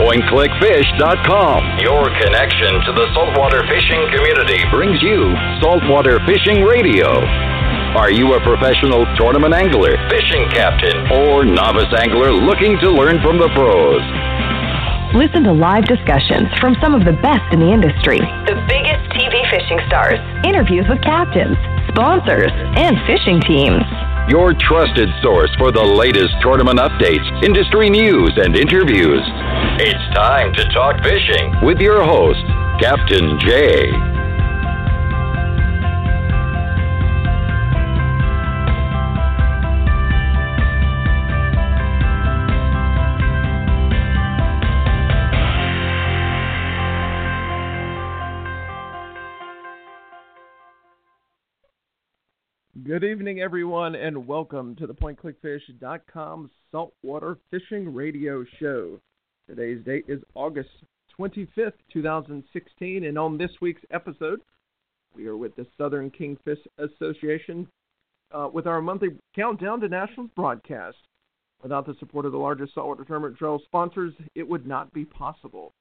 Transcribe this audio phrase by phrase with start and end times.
[0.00, 1.84] PointClickFish.com.
[1.84, 7.04] Your connection to the saltwater fishing community brings you Saltwater Fishing Radio.
[8.00, 13.36] Are you a professional tournament angler, fishing captain, or novice angler looking to learn from
[13.36, 14.00] the pros?
[15.12, 19.36] Listen to live discussions from some of the best in the industry, the biggest TV
[19.52, 20.16] fishing stars,
[20.48, 21.60] interviews with captains,
[21.92, 22.48] sponsors,
[22.80, 23.84] and fishing teams.
[24.32, 29.20] Your trusted source for the latest tournament updates, industry news, and interviews.
[29.82, 32.44] It's time to talk fishing with your host,
[32.82, 33.90] Captain Jay.
[52.84, 59.00] Good evening, everyone, and welcome to the PointClickFish.com Saltwater Fishing Radio Show.
[59.50, 60.68] Today's date is August
[61.18, 64.42] 25th, 2016, and on this week's episode,
[65.12, 67.66] we are with the Southern Kingfish Association
[68.30, 70.98] uh, with our monthly countdown to national broadcast.
[71.64, 75.72] Without the support of the largest saltwater tournament trail sponsors, it would not be possible.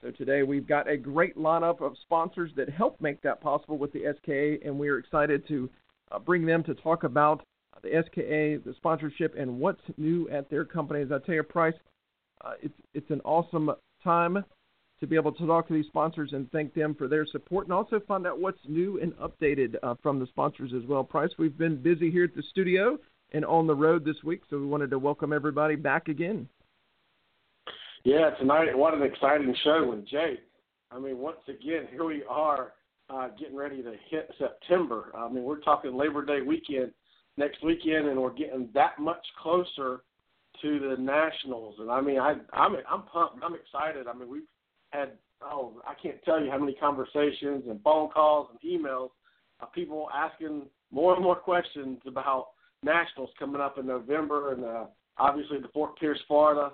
[0.00, 3.92] So today we've got a great lineup of sponsors that help make that possible with
[3.92, 5.68] the SKA, and we are excited to
[6.12, 7.44] uh, bring them to talk about
[7.82, 11.02] the SKA, the sponsorship, and what's new at their company.
[11.02, 11.74] As I tell you, Price,
[12.44, 13.70] uh, it's it's an awesome
[14.02, 14.44] time
[15.00, 17.72] to be able to talk to these sponsors and thank them for their support, and
[17.72, 21.02] also find out what's new and updated uh, from the sponsors as well.
[21.02, 22.98] Price, we've been busy here at the studio
[23.32, 26.48] and on the road this week, so we wanted to welcome everybody back again.
[28.04, 30.40] Yeah, tonight, what an exciting show with Jay.
[30.90, 32.72] I mean, once again, here we are
[33.08, 35.12] uh, getting ready to hit September.
[35.16, 36.92] I mean, we're talking Labor Day weekend
[37.36, 40.02] next weekend, and we're getting that much closer
[40.62, 41.76] to the Nationals.
[41.78, 43.42] And I mean, I, I'm I'm pumped.
[43.42, 44.06] I'm excited.
[44.06, 44.42] I mean, we've
[44.90, 49.10] had oh, I can't tell you how many conversations and phone calls and emails
[49.60, 52.48] of people asking more and more questions about
[52.82, 54.84] Nationals coming up in November, and uh,
[55.18, 56.72] obviously the Fort Pierce, Florida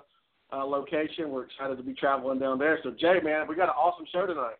[0.53, 1.29] uh, location.
[1.29, 2.79] We're excited to be traveling down there.
[2.83, 4.55] So, Jay, man, we got an awesome show tonight.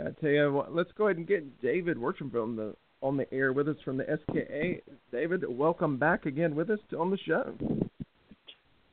[0.00, 3.52] I tell you let's go ahead and get David Worsham on the on the air
[3.52, 4.80] with us from the SKA.
[5.10, 7.54] David, welcome back again with us on the show.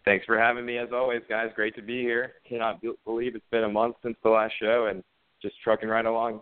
[0.05, 1.49] Thanks for having me as always, guys.
[1.55, 2.33] Great to be here.
[2.47, 5.03] Cannot believe it's been a month since the last show, and
[5.41, 6.41] just trucking right along,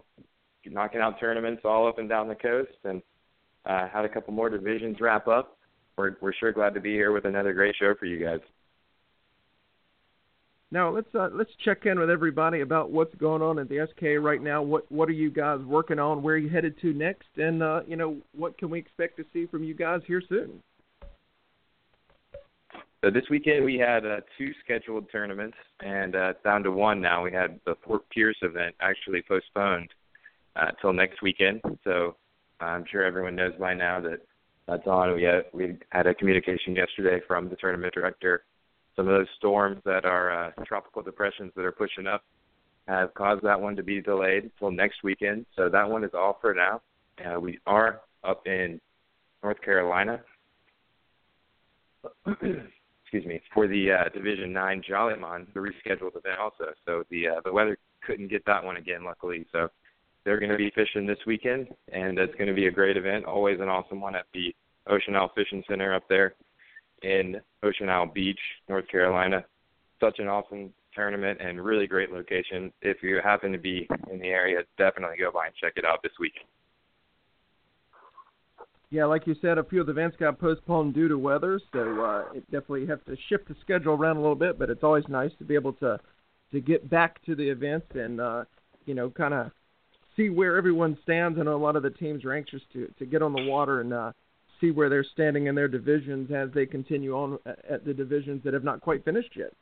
[0.66, 3.02] knocking out tournaments all up and down the coast, and
[3.66, 5.58] uh, had a couple more divisions wrap up.
[5.98, 8.40] We're we're sure glad to be here with another great show for you guys.
[10.70, 14.22] Now let's uh, let's check in with everybody about what's going on at the SK
[14.22, 14.62] right now.
[14.62, 16.22] What what are you guys working on?
[16.22, 17.30] Where are you headed to next?
[17.38, 20.62] And uh, you know what can we expect to see from you guys here soon?
[23.04, 27.24] So this weekend we had uh, two scheduled tournaments, and uh, down to one now.
[27.24, 29.90] We had the Fort Pierce event actually postponed
[30.58, 31.62] uh, till next weekend.
[31.86, 32.18] So
[32.60, 34.20] I'm sure everyone knows by now that
[34.68, 35.16] that's on.
[35.16, 38.44] We had we had a communication yesterday from the tournament director
[38.98, 42.24] some of those storms that are uh, tropical depressions that are pushing up
[42.88, 45.46] have caused that one to be delayed until next weekend.
[45.56, 46.82] So that one is all for now.
[47.24, 48.82] Uh, we are up in
[49.44, 50.22] North Carolina.
[52.28, 56.66] Excuse me for the uh, Division Nine Jolly Mon, the rescheduled event also.
[56.86, 59.46] So the uh, the weather couldn't get that one again, luckily.
[59.52, 59.70] So
[60.26, 63.26] they're going to be fishing this weekend, and it's going to be a great event.
[63.26, 64.54] Always an awesome one at the
[64.88, 66.36] Ocean Isle Fishing Center up there
[67.04, 69.44] in Ocean Isle Beach, North Carolina.
[70.00, 72.72] Such an awesome tournament and really great location.
[72.82, 76.02] If you happen to be in the area, definitely go by and check it out
[76.04, 76.34] this week.
[78.90, 82.02] Yeah, like you said, a few of the events got postponed due to weather, so
[82.02, 84.58] uh, it definitely have to shift the schedule around a little bit.
[84.58, 86.00] But it's always nice to be able to
[86.54, 88.46] to get back to the events and uh,
[88.86, 89.52] you know kind of
[90.16, 91.38] see where everyone stands.
[91.38, 93.82] I know a lot of the teams are anxious to to get on the water
[93.82, 94.12] and uh,
[94.60, 98.54] see where they're standing in their divisions as they continue on at the divisions that
[98.54, 99.54] have not quite finished yet.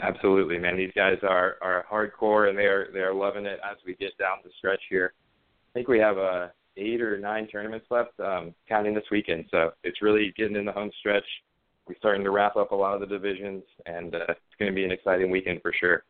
[0.00, 0.76] Absolutely, man.
[0.76, 4.16] These guys are are hardcore and they are they are loving it as we get
[4.18, 5.12] down the stretch here.
[5.16, 9.46] I think we have uh, eight or nine tournaments left, um, counting this weekend.
[9.50, 11.24] So it's really getting in the home stretch.
[11.86, 14.74] We're starting to wrap up a lot of the divisions, and uh, it's going to
[14.74, 16.04] be an exciting weekend for sure.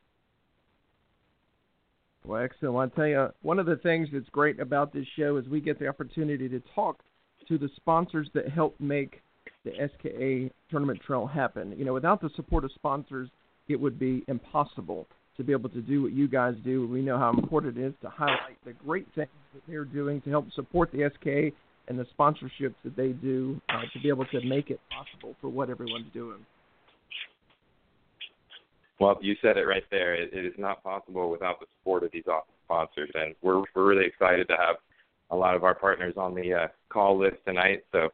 [2.27, 2.93] Well, excellent.
[2.93, 5.79] I tell you, one of the things that's great about this show is we get
[5.79, 7.01] the opportunity to talk
[7.49, 9.23] to the sponsors that help make
[9.65, 11.75] the SKA tournament trail happen.
[11.77, 13.29] You know, without the support of sponsors,
[13.69, 15.07] it would be impossible
[15.37, 16.87] to be able to do what you guys do.
[16.89, 20.31] We know how important it is to highlight the great things that they're doing to
[20.31, 21.55] help support the SKA
[21.89, 25.49] and the sponsorships that they do uh, to be able to make it possible for
[25.49, 26.39] what everyone's doing.
[28.99, 30.15] Well, you said it right there.
[30.15, 32.25] It, it is not possible without the support of these
[32.65, 34.77] sponsors, and we're we're really excited to have
[35.31, 37.85] a lot of our partners on the uh, call list tonight.
[37.93, 38.09] So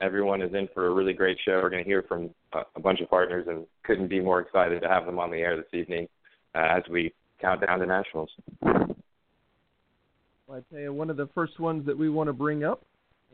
[0.00, 1.60] everyone is in for a really great show.
[1.62, 4.80] We're going to hear from a, a bunch of partners, and couldn't be more excited
[4.82, 6.08] to have them on the air this evening
[6.54, 8.30] uh, as we count down to nationals.
[8.62, 12.82] Well, I tell you, one of the first ones that we want to bring up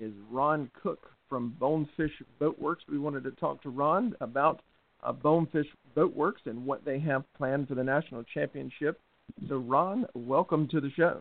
[0.00, 2.88] is Ron Cook from Bonefish Boatworks.
[2.90, 4.62] We wanted to talk to Ron about
[5.02, 5.66] uh, Bonefish
[5.96, 9.00] Boatworks and what they have planned for the national championship.
[9.48, 11.20] So, Ron, welcome to the show.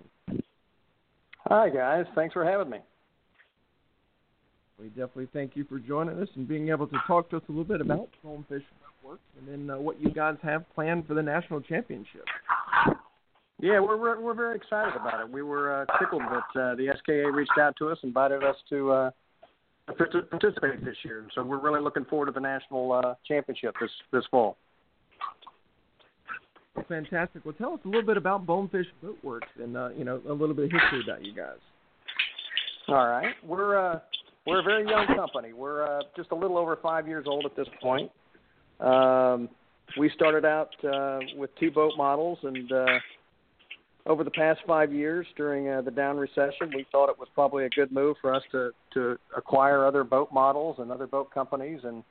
[1.47, 2.05] Hi, guys.
[2.15, 2.79] Thanks for having me.
[4.79, 7.51] We definitely thank you for joining us and being able to talk to us a
[7.51, 11.23] little bit about Bonefish Boatworks and then uh, what you guys have planned for the
[11.23, 12.25] national championship.
[13.59, 15.31] Yeah, we're we're, we're very excited about it.
[15.31, 18.91] We were uh, tickled that uh, the SKA reached out to us, invited us to
[18.91, 19.11] uh,
[19.87, 21.25] participate this year.
[21.33, 24.57] So we're really looking forward to the national uh, championship this this fall.
[26.87, 27.43] Fantastic.
[27.43, 30.55] Well, tell us a little bit about Bonefish Boatworks and uh, you know a little
[30.55, 31.57] bit of history about you guys.
[32.87, 33.99] All right, we're uh,
[34.45, 35.53] we're a very young company.
[35.53, 38.11] We're uh, just a little over five years old at this point.
[38.79, 39.49] Um,
[39.97, 42.85] we started out uh, with two boat models, and uh,
[44.07, 47.65] over the past five years during uh, the down recession, we thought it was probably
[47.65, 51.81] a good move for us to to acquire other boat models and other boat companies
[51.83, 52.03] and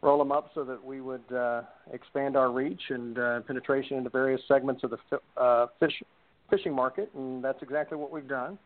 [0.00, 1.62] roll them up so that we would uh,
[1.92, 6.02] expand our reach and uh, penetration into various segments of the uh, fish
[6.50, 8.58] fishing market, and that's exactly what we've done.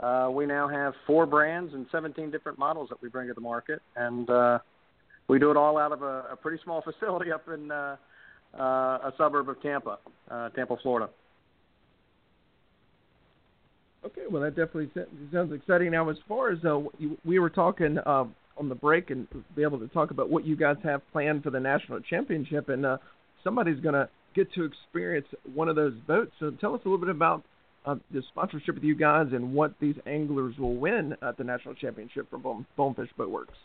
[0.00, 3.40] Uh, we now have four brands and 17 different models that we bring to the
[3.40, 4.58] market, and uh,
[5.26, 7.96] we do it all out of a, a pretty small facility up in uh,
[8.58, 9.98] uh, a suburb of Tampa,
[10.30, 11.10] uh, Tampa, Florida.
[14.04, 14.90] Okay, well that definitely
[15.32, 15.90] sounds exciting.
[15.90, 16.80] Now, as far as uh,
[17.24, 18.24] we were talking uh,
[18.56, 21.50] on the break and be able to talk about what you guys have planned for
[21.50, 22.98] the national championship, and uh,
[23.42, 26.32] somebody's going to get to experience one of those boats.
[26.38, 27.42] So tell us a little bit about
[27.86, 31.74] uh, the sponsorship with you guys and what these anglers will win at the national
[31.74, 33.56] championship from Bone, Bonefish Boatworks.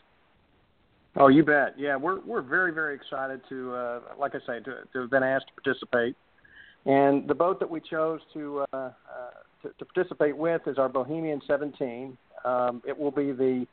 [1.15, 1.75] Oh, you bet.
[1.77, 5.21] Yeah, we're we're very very excited to, uh, like I say, to, to have been
[5.21, 6.15] asked to participate.
[6.85, 8.91] And the boat that we chose to, uh, uh,
[9.63, 12.17] to, to participate with is our Bohemian 17.
[12.45, 13.65] Um, it will be the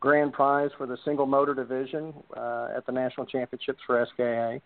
[0.00, 4.60] grand prize for the single motor division uh, at the national championships for SKA.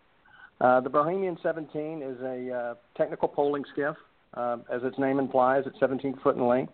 [0.61, 3.95] Uh, the Bohemian 17 is a uh, technical poling skiff,
[4.35, 5.65] uh, as its name implies.
[5.67, 6.73] It's 17 foot in length.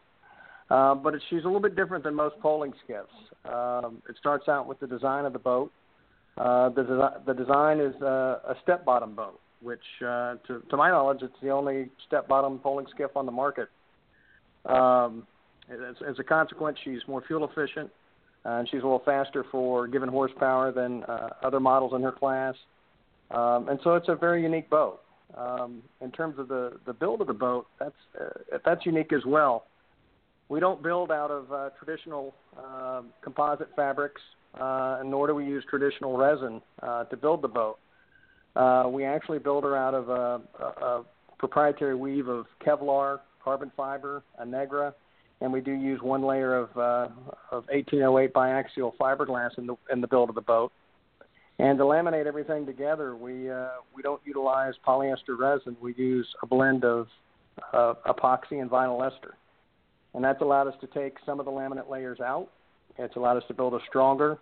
[0.70, 3.12] Uh, but it's, she's a little bit different than most poling skiffs.
[3.44, 5.70] Um, it starts out with the design of the boat.
[6.38, 10.76] Uh, the, desi- the design is uh, a step bottom boat which, uh, to, to
[10.76, 13.68] my knowledge, it's the only step bottom poling skiff on the market.
[14.66, 15.26] Um,
[15.70, 17.90] as, as a consequence, she's more fuel efficient,
[18.44, 22.12] uh, and she's a little faster for given horsepower than uh, other models in her
[22.12, 22.54] class.
[23.30, 25.00] Um, and so it's a very unique boat.
[25.36, 29.24] Um, in terms of the, the build of the boat, that's uh, that's unique as
[29.26, 29.64] well.
[30.48, 34.20] We don't build out of uh, traditional uh, composite fabrics,
[34.60, 37.78] uh, nor do we use traditional resin uh, to build the boat.
[38.54, 41.04] Uh, we actually build her out of a, a, a
[41.38, 44.94] proprietary weave of Kevlar, carbon fiber, Innegra,
[45.40, 47.08] and we do use one layer of, uh,
[47.50, 50.72] of 1808 biaxial fiberglass in the in the build of the boat.
[51.58, 55.76] And to laminate everything together, we uh, we don't utilize polyester resin.
[55.80, 57.06] We use a blend of
[57.72, 59.34] uh, epoxy and vinyl ester,
[60.14, 62.48] and that's allowed us to take some of the laminate layers out.
[62.98, 64.38] It's allowed us to build a stronger,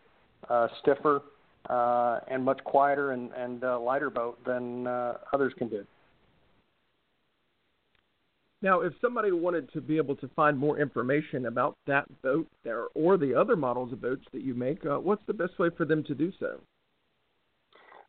[0.48, 1.22] uh, stiffer,
[1.68, 5.84] uh, and much quieter and, and uh, lighter boat than uh, others can do.
[8.62, 12.84] Now, if somebody wanted to be able to find more information about that boat there
[12.94, 15.84] or the other models of boats that you make, uh, what's the best way for
[15.84, 16.60] them to do so?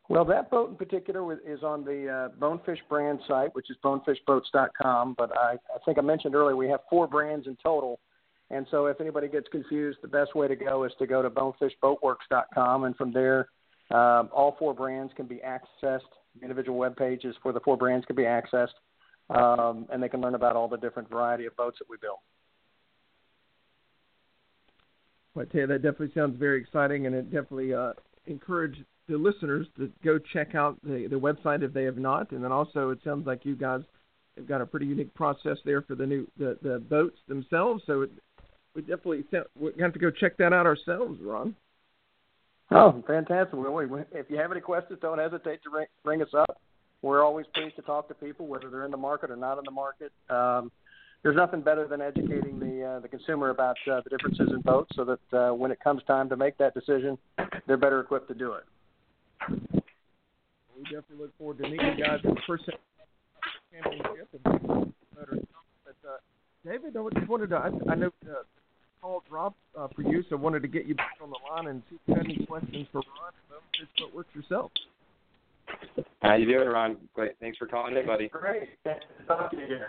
[0.08, 5.14] Well, that boat in particular is on the uh, Bonefish brand site, which is bonefishboats.com.
[5.18, 7.98] But I, I think I mentioned earlier we have four brands in total
[8.50, 11.30] and so, if anybody gets confused, the best way to go is to go to
[11.30, 13.48] bonefishboatworks.com, and from there,
[13.90, 16.00] um, all four brands can be accessed.
[16.42, 18.74] Individual web pages for the four brands can be accessed,
[19.30, 22.18] um, and they can learn about all the different variety of boats that we build.
[25.34, 27.92] Well, I tell you, that definitely sounds very exciting, and it definitely uh,
[28.26, 28.76] encourage
[29.08, 32.52] the listeners to go check out the the website if they have not, and then
[32.52, 33.80] also it sounds like you guys
[34.36, 37.82] have got a pretty unique process there for the new the the boats themselves.
[37.86, 38.10] So it
[38.74, 39.24] we definitely
[39.58, 41.54] we have to go check that out ourselves, Ron.
[42.70, 43.54] Oh, fantastic!
[43.58, 46.60] Well, if you have any questions, don't hesitate to ring, ring us up.
[47.04, 49.64] We're always pleased to talk to people, whether they're in the market or not in
[49.66, 50.10] the market.
[50.30, 50.72] Um,
[51.22, 54.90] there's nothing better than educating the uh, the consumer about uh, the differences in boats,
[54.96, 57.18] so that uh, when it comes time to make that decision,
[57.66, 58.64] they're better equipped to do it.
[59.50, 62.72] We definitely look forward to meeting you guys in person
[63.70, 64.92] championship and
[65.84, 66.16] but uh,
[66.64, 68.44] David, I just wanted to I, I know uh,
[69.02, 71.66] call dropped uh, for you, so I wanted to get you back on the line
[71.66, 74.70] and see if you had any questions for Ron and Boatworks yourself.
[76.22, 76.96] How you doing, Ron?
[77.14, 77.32] Great.
[77.40, 78.28] Thanks for calling in, buddy.
[78.28, 78.68] Great.
[78.84, 79.80] Thanks for talking to you.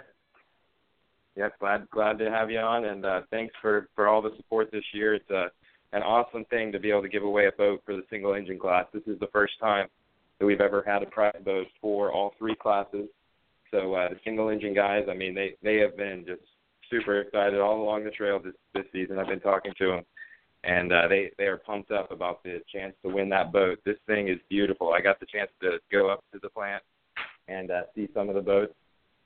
[1.36, 4.72] Yes, glad glad to have you on, and uh, thanks for for all the support
[4.72, 5.16] this year.
[5.16, 5.48] It's a
[5.92, 8.60] an awesome thing to be able to give away a boat for the single engine
[8.60, 8.86] class.
[8.94, 9.88] This is the first time
[10.40, 13.08] that we've ever had a prize boat for all three classes.
[13.72, 16.42] So uh, the single engine guys, I mean, they they have been just
[16.90, 19.20] super excited all along the trail this this season.
[19.20, 20.06] I've been talking to them,
[20.66, 23.80] and uh, they they are pumped up about the chance to win that boat.
[23.86, 24.94] This thing is beautiful.
[24.94, 26.84] I got the chance to go up to the plant
[27.48, 28.74] and uh, see some of the boats,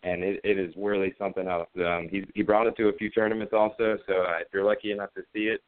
[0.03, 1.69] and it, it is really something else.
[1.77, 4.91] Um, he he brought it to a few tournaments also, so uh, if you're lucky
[4.91, 5.61] enough to see it,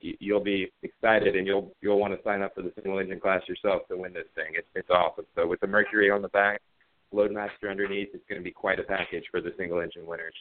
[0.00, 3.20] you, you'll be excited and you'll you'll want to sign up for the single engine
[3.20, 4.52] class yourself to win this thing.
[4.54, 5.26] It's it's awesome.
[5.36, 6.60] So with the Mercury on the back,
[7.14, 10.34] Loadmaster underneath, it's going to be quite a package for the single engine winners.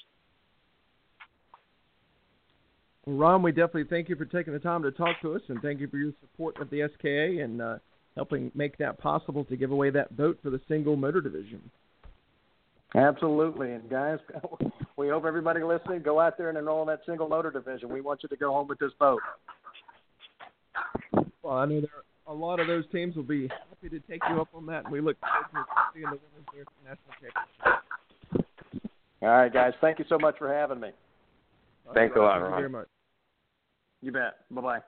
[3.05, 5.61] Well, Ron, we definitely thank you for taking the time to talk to us, and
[5.61, 7.77] thank you for your support of the SKA and uh,
[8.15, 11.61] helping make that possible to give away that boat for the single motor division.
[12.93, 13.71] Absolutely.
[13.71, 14.19] And guys,
[14.97, 17.89] we hope everybody listening go out there and enroll in that single motor division.
[17.89, 19.21] We want you to go home with this boat.
[21.41, 24.21] Well, I know there are a lot of those teams will be happy to take
[24.29, 26.89] you up on that, and we look forward to seeing the winners there at the
[26.89, 28.45] national championship.
[29.21, 29.73] All right, guys.
[29.81, 30.91] Thank you so much for having me.
[31.93, 32.51] Thanks right, a lot, thank Ron.
[32.51, 32.87] You very much.
[34.01, 34.33] You bet.
[34.49, 34.79] Bye bye.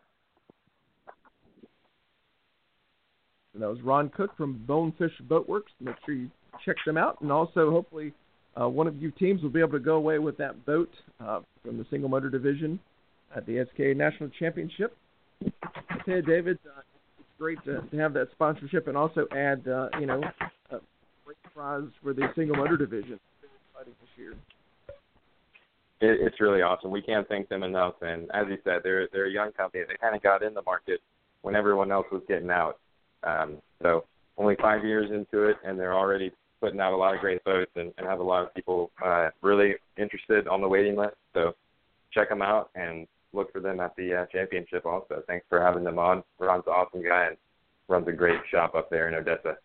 [3.53, 5.69] And that was Ron Cook from Bonefish Boatworks.
[5.79, 6.29] Make sure you
[6.65, 8.13] check them out, and also hopefully
[8.59, 11.41] uh, one of you teams will be able to go away with that boat uh,
[11.63, 12.79] from the single motor division
[13.35, 14.95] at the SKA National Championship.
[15.43, 16.81] I tell you, David, uh,
[17.19, 20.21] it's great to, to have that sponsorship and also add, uh, you know,
[20.71, 20.77] a
[21.25, 23.19] great prize for the single motor division.
[23.41, 24.33] It's exciting this year.
[26.01, 26.91] It, it's really awesome.
[26.91, 27.95] We can't thank them enough.
[28.01, 29.83] And as you said, they're they're a young company.
[29.87, 31.01] They kind of got in the market
[31.41, 32.79] when everyone else was getting out.
[33.23, 34.05] Um, so
[34.37, 37.71] only five years into it, and they're already putting out a lot of great boats
[37.75, 41.15] and, and have a lot of people uh, really interested on the waiting list.
[41.33, 41.53] So
[42.13, 44.85] check them out and look for them at the uh, championship.
[44.85, 46.23] Also, thanks for having them on.
[46.39, 47.37] Ron's an awesome guy and
[47.87, 49.57] runs a great shop up there in Odessa.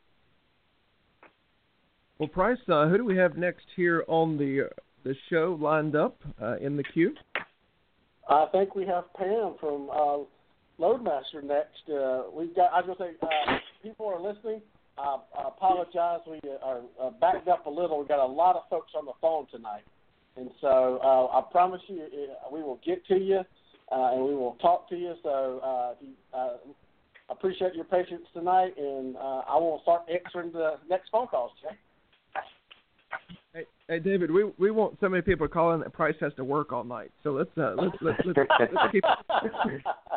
[2.19, 4.69] Well, Price, uh, who do we have next here on the
[5.09, 7.15] the show lined up uh, in the queue?
[8.29, 10.19] I think we have Pam from uh,
[10.79, 11.89] Loadmaster next.
[11.91, 12.71] Uh, we've got.
[12.75, 14.61] I was gonna say, uh, people are listening.
[14.99, 16.21] Uh, I apologize.
[16.27, 17.99] We are uh, backed up a little.
[17.99, 19.85] We've got a lot of folks on the phone tonight,
[20.37, 23.41] and so uh, I promise you, uh, we will get to you,
[23.91, 25.15] uh, and we will talk to you.
[25.23, 26.57] So uh, if you, uh,
[27.31, 31.75] appreciate your patience tonight, and uh, I will start answering the next phone calls, Jay.
[33.59, 36.73] Hey, hey, David, we we want so many people calling that Price has to work
[36.73, 37.11] all night.
[37.25, 39.05] So let's uh, let's let's, let's, let's keep.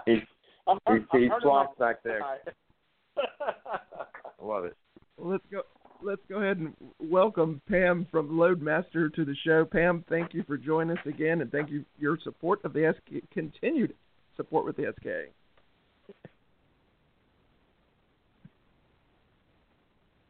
[0.05, 0.19] He's
[0.67, 2.21] I'm, he's, I'm he's swamped back there.
[3.17, 4.77] I love it.
[5.17, 5.61] Let's go.
[6.03, 9.65] Let's go ahead and welcome Pam from Loadmaster to the show.
[9.65, 12.93] Pam, thank you for joining us again, and thank you for your support of the
[12.95, 13.95] SK, continued
[14.37, 15.23] support with the SKA.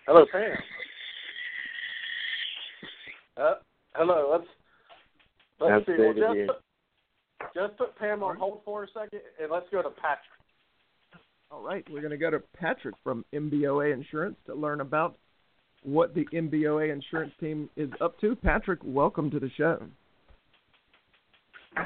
[0.05, 0.55] Hello, Pam.
[3.37, 3.53] Uh,
[3.95, 4.29] hello.
[4.31, 4.43] Let's
[5.59, 6.03] let's That's see.
[6.03, 6.47] Well, just here.
[6.47, 6.57] put,
[7.53, 10.19] just put Pam on hold for a second, and let's go to Patrick.
[11.49, 15.17] All right, we're going to go to Patrick from NBOA Insurance to learn about
[15.83, 18.35] what the NBOA Insurance team is up to.
[18.37, 19.81] Patrick, welcome to the show.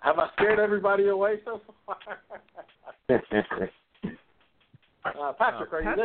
[0.00, 1.96] Have I scared everybody away so far?
[3.10, 3.18] uh,
[5.38, 5.98] Patrick, Uh, are you Pat-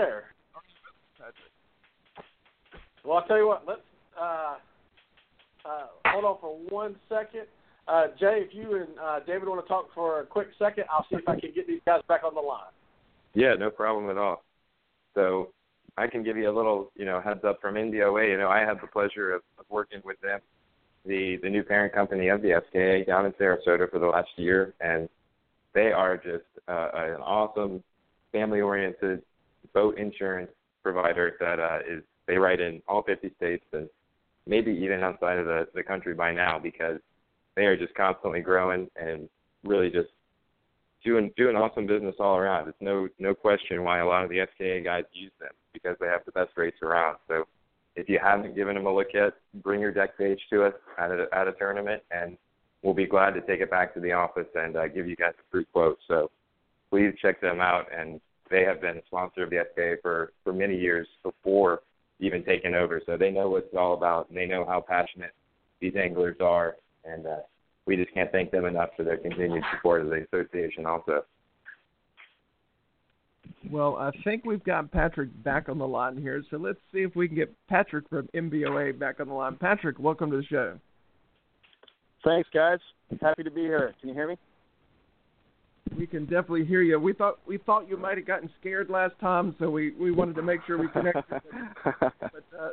[1.18, 1.28] there?
[1.28, 1.52] Patrick.
[3.04, 3.64] Well, I'll tell you what.
[3.68, 3.82] Let's
[4.20, 4.56] uh,
[5.66, 7.46] uh, hold on for one second.
[7.88, 11.06] Uh, Jay, if you and uh, David want to talk for a quick second, I'll
[11.10, 12.72] see if I can get these guys back on the line.
[13.34, 14.44] Yeah, no problem at all.
[15.16, 15.54] So
[15.98, 18.30] I can give you a little, you know, heads up from NBOA.
[18.30, 20.40] You know, I had the pleasure of, of working with them,
[21.06, 24.74] the the new parent company of the SKA down in Sarasota for the last year,
[24.82, 25.08] and
[25.74, 27.84] they are just uh, an awesome
[28.32, 29.22] family-oriented
[29.74, 30.52] boat insurance
[30.94, 33.90] provider that uh, is they write in all 50 states and
[34.46, 37.00] maybe even outside of the the country by now because
[37.56, 39.28] they are just constantly growing and
[39.64, 40.10] really just
[41.04, 42.70] doing doing awesome business all around.
[42.70, 46.08] It's no no question why a lot of the SKA guys use them because they
[46.08, 47.18] have the best rates around.
[47.28, 47.46] So
[47.96, 51.12] if you haven't given them a look yet, bring your deck page to us at
[51.12, 52.38] a, at a tournament, and
[52.82, 55.34] we'll be glad to take it back to the office and uh, give you guys
[55.38, 55.98] a free quote.
[56.08, 56.30] So
[56.90, 57.88] please check them out.
[57.96, 61.82] And they have been a sponsor of the SKA for for many years before
[62.20, 63.02] even taking over.
[63.06, 65.34] So they know what it's all about, and they know how passionate
[65.80, 66.76] these anglers are,
[67.06, 67.38] and uh,
[67.86, 70.86] we just can't thank them enough for their continued support of the association.
[70.86, 71.24] Also.
[73.72, 77.16] Well, I think we've got Patrick back on the line here, so let's see if
[77.16, 79.56] we can get Patrick from NBOA back on the line.
[79.56, 80.78] Patrick, welcome to the show.
[82.24, 82.80] Thanks, guys.
[83.22, 83.94] Happy to be here.
[84.00, 84.38] Can you hear me?
[85.96, 87.00] We can definitely hear you.
[87.00, 90.36] We thought we thought you might have gotten scared last time, so we we wanted
[90.36, 91.24] to make sure we connected.
[91.84, 92.70] but uh,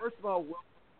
[0.00, 0.44] first of all,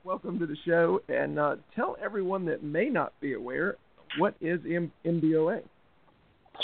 [0.04, 3.76] welcome to the show, and uh, tell everyone that may not be aware
[4.18, 5.62] what is M- NBOA.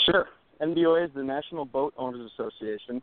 [0.05, 0.27] Sure.
[0.61, 3.01] NBOA is the National Boat Owners Association,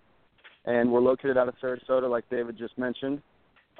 [0.65, 3.21] and we're located out of Sarasota, like David just mentioned.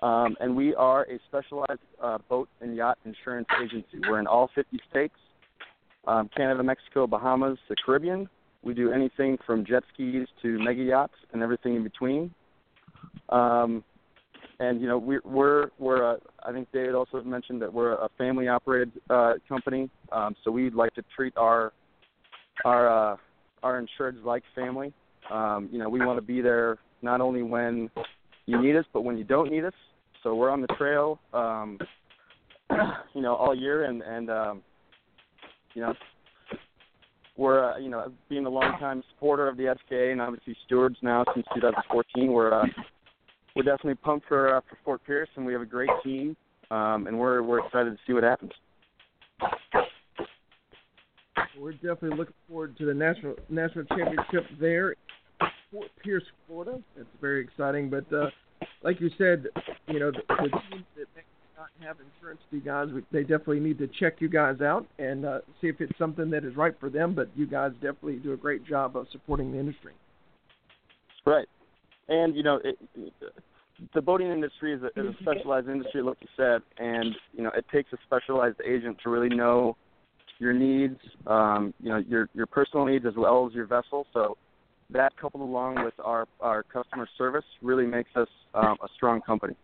[0.03, 4.01] Um, and we are a specialized uh, boat and yacht insurance agency.
[4.09, 5.15] We're in all 50 states
[6.07, 8.29] um, Canada, Mexico, Bahamas, the Caribbean.
[8.63, 12.33] We do anything from jet skis to mega yachts and everything in between.
[13.29, 13.83] Um,
[14.61, 18.09] and you know we're we're we're a, I think David also mentioned that we're a
[18.17, 19.91] family operated uh, company.
[20.13, 21.73] Um, so we'd like to treat our
[22.65, 23.17] our uh,
[23.63, 24.93] our insureds like family.
[25.31, 27.91] Um, you know we want to be there not only when
[28.47, 29.75] you need us, but when you don't need us.
[30.23, 31.79] So we're on the trail, um,
[33.15, 34.63] you know, all year, and and um,
[35.75, 35.95] you know,
[37.37, 41.25] we're uh, you know being a longtime supporter of the SKA and obviously stewards now
[41.35, 42.31] since 2014.
[42.31, 42.67] We're uh,
[43.57, 46.37] we're definitely pumped for uh, for Fort Pierce, and we have a great team,
[46.71, 48.53] um, and we're we're excited to see what happens.
[51.59, 54.95] We're definitely looking forward to the national national championship there,
[55.71, 56.81] Fort Pierce, Florida.
[56.97, 57.89] It's very exciting.
[57.89, 58.31] But uh,
[58.83, 59.47] like you said,
[59.89, 61.25] you know the, the teams that make
[61.63, 65.39] not have insurance you guys, they definitely need to check you guys out and uh,
[65.61, 67.15] see if it's something that is right for them.
[67.15, 69.93] But you guys definitely do a great job of supporting the industry.
[71.25, 71.47] Right,
[72.09, 72.77] and you know, it,
[73.95, 77.51] the boating industry is a, is a specialized industry, like you said, and you know,
[77.57, 79.77] it takes a specialized agent to really know
[80.41, 84.07] your needs, um, you know, your your personal needs as well as your vessel.
[84.13, 84.37] So
[84.91, 89.55] that coupled along with our our customer service really makes us um, a strong company.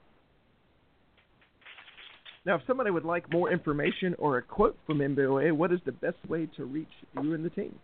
[2.49, 5.93] Now, if somebody would like more information or a quote from NBOA, what is the
[5.93, 6.89] best way to reach
[7.23, 7.79] you and the team?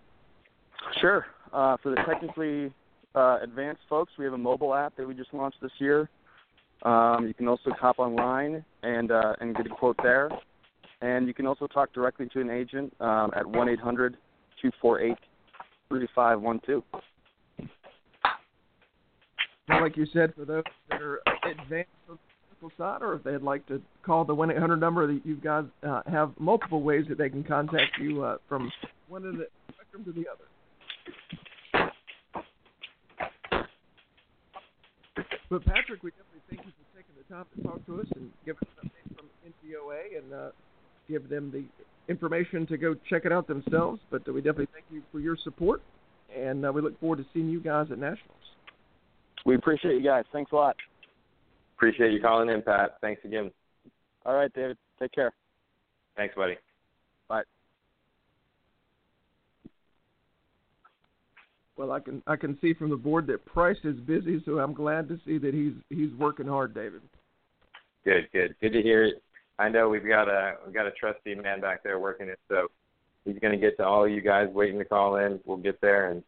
[1.03, 1.27] Sure.
[1.53, 2.72] Uh, for the technically
[3.14, 6.09] uh, advanced folks, we have a mobile app that we just launched this year.
[6.83, 10.31] Um, you can also hop online and uh, and get a quote there,
[11.03, 14.16] and you can also talk directly to an agent um, at one eight hundred
[14.62, 15.18] two four eight
[15.90, 16.83] three five one two.
[19.68, 21.90] Like you said, for those that are advanced
[22.77, 26.03] side, or if they'd like to call the 1 800 number, that you guys uh,
[26.11, 28.70] have multiple ways that they can contact you uh, from
[29.09, 30.44] one end of the spectrum to the other.
[35.50, 38.31] But Patrick, we definitely thank you for taking the time to talk to us and
[38.44, 40.50] give us an update from NBOA and uh,
[41.09, 41.64] give them the
[42.12, 44.00] information to go check it out themselves.
[44.11, 45.83] But uh, we definitely thank you for your support,
[46.37, 48.38] and uh, we look forward to seeing you guys at Nationals.
[49.46, 50.24] We appreciate you guys.
[50.33, 50.77] Thanks a lot.
[51.85, 52.97] Appreciate you calling in, Pat.
[53.03, 53.51] Thanks again.
[54.25, 54.79] All right, David.
[54.99, 55.35] Take care.
[56.16, 56.57] Thanks, buddy.
[57.29, 57.42] Bye.
[61.77, 64.73] Well, I can I can see from the board that Price is busy, so I'm
[64.73, 67.03] glad to see that he's he's working hard, David.
[68.03, 69.23] Good, good, good to hear it.
[69.59, 72.68] I know we've got a we've got a trusty man back there working it, so
[73.27, 75.38] he's going to get to all you guys waiting to call in.
[75.44, 76.23] We'll get there and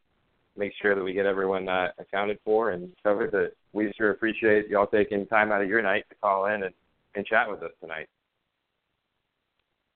[0.56, 3.32] make sure that we get everyone uh, accounted for and covered.
[3.32, 6.74] That we sure appreciate y'all taking time out of your night to call in and,
[7.14, 8.08] and chat with us tonight.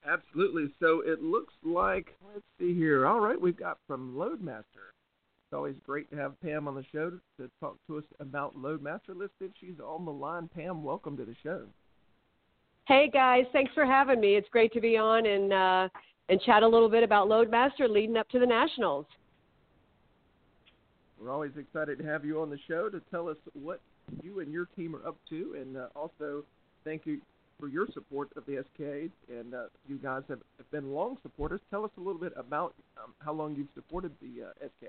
[0.07, 0.73] Absolutely.
[0.81, 3.07] So it looks like let's see here.
[3.07, 4.93] All right, we've got from Loadmaster.
[5.51, 8.57] It's always great to have Pam on the show to, to talk to us about
[8.57, 9.15] Loadmaster.
[9.15, 10.49] Let's if she's on the line.
[10.55, 11.65] Pam, welcome to the show.
[12.87, 14.37] Hey guys, thanks for having me.
[14.37, 15.89] It's great to be on and uh,
[16.29, 19.07] and chat a little bit about Loadmaster leading up to the Nationals.
[21.21, 23.81] We're always excited to have you on the show to tell us what
[24.23, 26.45] you and your team are up to, and uh, also
[26.83, 27.21] thank you
[27.59, 29.13] for your support of the SK.
[29.31, 31.61] And uh, you guys have, have, been long supporters.
[31.71, 34.89] Tell us a little bit about um, how long you've supported the uh, SK.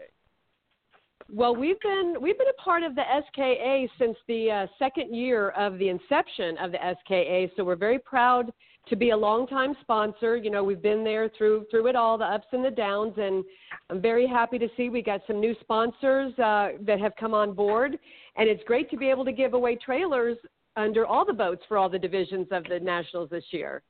[1.30, 5.50] Well, we've been we've been a part of the SKA since the uh, second year
[5.50, 7.54] of the inception of the SKA.
[7.58, 8.52] So we're very proud
[8.88, 10.36] to be a longtime sponsor.
[10.38, 13.44] You know, we've been there through through it all, the ups and the downs, and
[13.89, 17.54] I'm very happy to see we got some new sponsors uh, that have come on
[17.54, 17.98] board,
[18.36, 20.38] and it's great to be able to give away trailers
[20.76, 23.84] under all the boats for all the divisions of the nationals this year.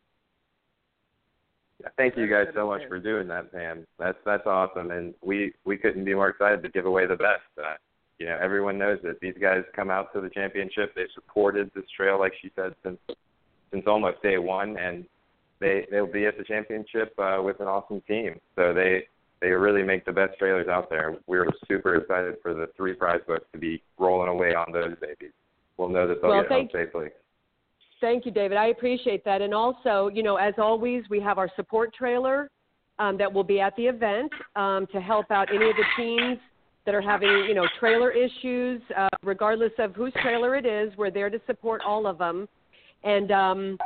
[1.82, 3.86] Yeah, thank you guys so much for doing that, Pam.
[3.98, 7.42] That's that's awesome, and we we couldn't be more excited to give away the best.
[7.58, 7.76] Uh,
[8.20, 10.94] you know, everyone knows that these guys come out to the championship.
[10.96, 13.00] They've supported this trail, like she said, since
[13.72, 15.06] since almost day one, and
[15.60, 18.40] they they'll be at the championship uh, with an awesome team.
[18.56, 19.08] So they
[19.42, 21.18] they really make the best trailers out there.
[21.28, 25.32] We're super excited for the three prize books to be rolling away on those babies.
[25.78, 27.08] We'll know that they'll well, get home safely.
[28.00, 28.58] Thank you, David.
[28.58, 29.42] I appreciate that.
[29.42, 32.50] And also, you know, as always, we have our support trailer
[33.00, 36.40] um, that will be at the event um, to help out any of the teams
[36.86, 38.82] that are having, you know, trailer issues.
[38.98, 42.48] Uh, regardless of whose trailer it is, we're there to support all of them.
[43.04, 43.78] And um,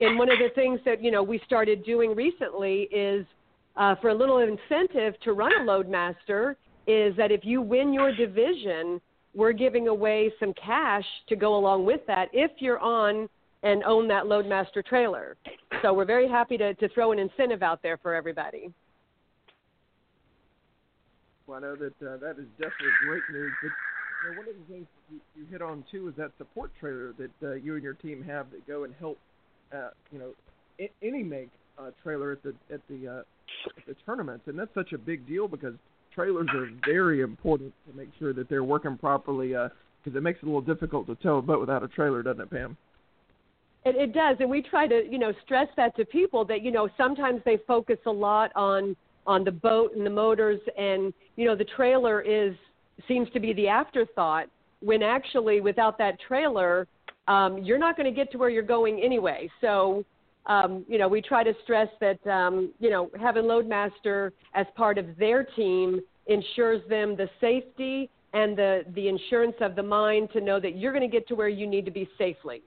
[0.00, 3.26] and one of the things that you know we started doing recently is
[3.76, 6.54] uh, for a little incentive to run a Loadmaster
[6.86, 9.00] is that if you win your division,
[9.34, 13.28] we're giving away some cash to go along with that if you're on
[13.62, 15.36] and own that Loadmaster trailer.
[15.82, 18.72] So we're very happy to, to throw an incentive out there for everybody.
[21.46, 23.52] Well, I know that uh, that is definitely great news.
[23.62, 23.70] But
[24.24, 27.30] know, one of the things you, you hit on too is that support trailer that
[27.42, 29.18] uh, you and your team have that go and help,
[29.72, 30.30] uh, you know,
[30.80, 33.22] I- any make uh, trailer at the at the uh,
[33.76, 35.74] at the tournaments, and that's such a big deal because
[36.14, 39.48] trailers are very important to make sure that they're working properly.
[39.48, 42.22] Because uh, it makes it a little difficult to tow a boat without a trailer,
[42.22, 42.76] doesn't it, Pam?
[43.84, 46.72] It, it does, and we try to, you know, stress that to people that you
[46.72, 51.46] know sometimes they focus a lot on on the boat and the motors, and you
[51.46, 52.54] know the trailer is
[53.06, 54.48] seems to be the afterthought.
[54.80, 56.86] When actually, without that trailer,
[57.26, 59.50] um, you're not going to get to where you're going anyway.
[59.60, 60.04] So
[60.48, 64.96] um, you know, we try to stress that, um, you know, having Loadmaster as part
[64.96, 70.40] of their team ensures them the safety and the, the insurance of the mind to
[70.40, 72.62] know that you're going to get to where you need to be safely.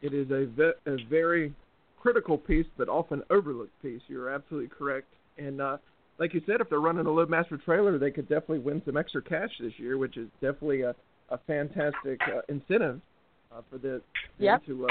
[0.00, 1.52] It is a, ve- a very
[2.00, 4.00] critical piece, but often overlooked piece.
[4.08, 5.08] You're absolutely correct.
[5.38, 5.78] And uh,
[6.22, 9.20] like you said, if they're running a Loadmaster trailer, they could definitely win some extra
[9.20, 10.94] cash this year, which is definitely a,
[11.30, 13.00] a fantastic uh, incentive
[13.50, 14.00] uh, for the
[14.38, 14.64] yep.
[14.66, 14.88] to uh,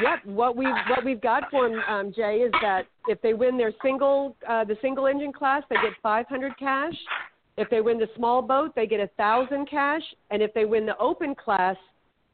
[0.00, 0.26] Yep.
[0.26, 3.72] What we've what we've got for them, um, Jay, is that if they win their
[3.82, 6.94] single uh, the single engine class, they get 500 cash.
[7.56, 10.86] If they win the small boat, they get a thousand cash, and if they win
[10.86, 11.76] the open class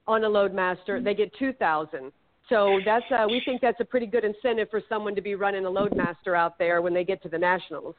[0.06, 2.12] on a Loadmaster, they get 2,000.
[2.48, 5.64] So that's uh, we think that's a pretty good incentive for someone to be running
[5.64, 7.94] a Loadmaster out there when they get to the nationals.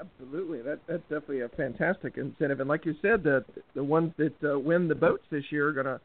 [0.00, 2.58] Absolutely, that that's definitely a fantastic incentive.
[2.58, 5.72] And like you said, the the ones that uh, win the boats this year are
[5.72, 6.00] going to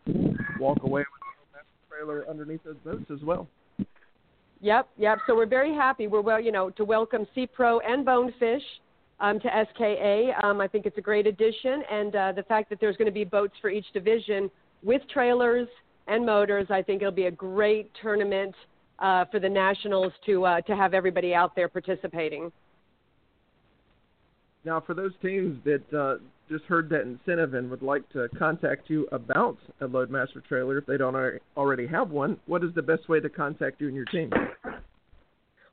[0.59, 3.47] walk away with a loadmaster trailer underneath those boats as well.
[4.61, 5.19] Yep, yep.
[5.25, 6.07] So we're very happy.
[6.07, 8.63] We're well, you know, to welcome Sea Pro and Bonefish
[9.19, 10.45] um, to SKA.
[10.45, 13.11] Um, I think it's a great addition, and uh, the fact that there's going to
[13.11, 14.51] be boats for each division
[14.83, 15.67] with trailers
[16.07, 18.55] and motors, I think it'll be a great tournament
[18.99, 22.51] uh, for the nationals to uh, to have everybody out there participating.
[24.65, 26.17] Now, for those teams that uh,
[26.49, 30.85] just heard that incentive and would like to contact you about a Loadmaster trailer if
[30.85, 31.15] they don't
[31.55, 34.29] already have one, what is the best way to contact you and your team?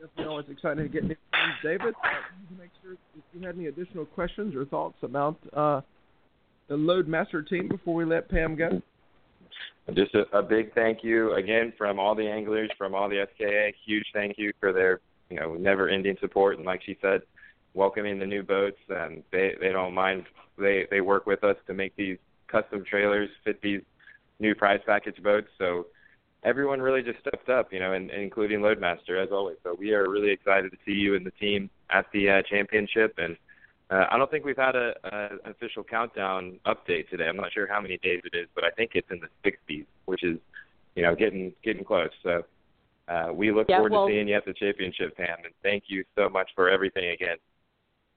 [0.00, 1.54] Definitely always exciting to get new teams.
[1.62, 5.80] David, uh, make sure if you had any additional questions or thoughts about uh,
[6.68, 8.80] the Loadmaster team before we let Pam go?
[9.94, 13.72] Just a, a big thank you again from all the anglers, from all the SKA.
[13.86, 17.22] Huge thank you for their you know never-ending support, and like she said,
[17.74, 18.78] welcoming the new boats.
[18.90, 20.24] And they they don't mind.
[20.58, 23.80] They they work with us to make these custom trailers fit these
[24.38, 25.48] new prize package boats.
[25.58, 25.86] So
[26.48, 29.56] everyone really just stepped up, you know, and, and including Loadmaster as always.
[29.62, 33.14] So we are really excited to see you and the team at the uh, championship
[33.18, 33.36] and
[33.90, 35.08] uh, I don't think we've had a, a
[35.44, 37.26] an official countdown update today.
[37.26, 39.86] I'm not sure how many days it is, but I think it's in the 60s,
[40.04, 40.38] which is,
[40.94, 42.10] you know, getting getting close.
[42.22, 42.42] So
[43.08, 45.84] uh, we look yeah, forward well, to seeing you at the championship, Pam, and thank
[45.86, 47.38] you so much for everything again.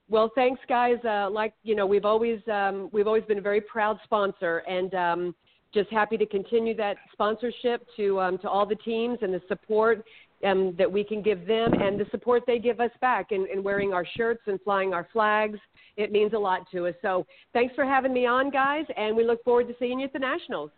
[0.09, 0.97] Well, thanks, guys.
[1.05, 4.93] Uh, like you know, we've always um, we've always been a very proud sponsor, and
[4.93, 5.35] um,
[5.73, 10.03] just happy to continue that sponsorship to um, to all the teams and the support.
[10.43, 13.61] um, that we can give them and the support they give us back in, in
[13.63, 15.59] wearing our shirts and flying our flags.
[15.97, 16.95] It means a lot to us.
[17.01, 20.13] So thanks for having me on, guys, and we look forward to seeing you at
[20.13, 20.71] the Nationals.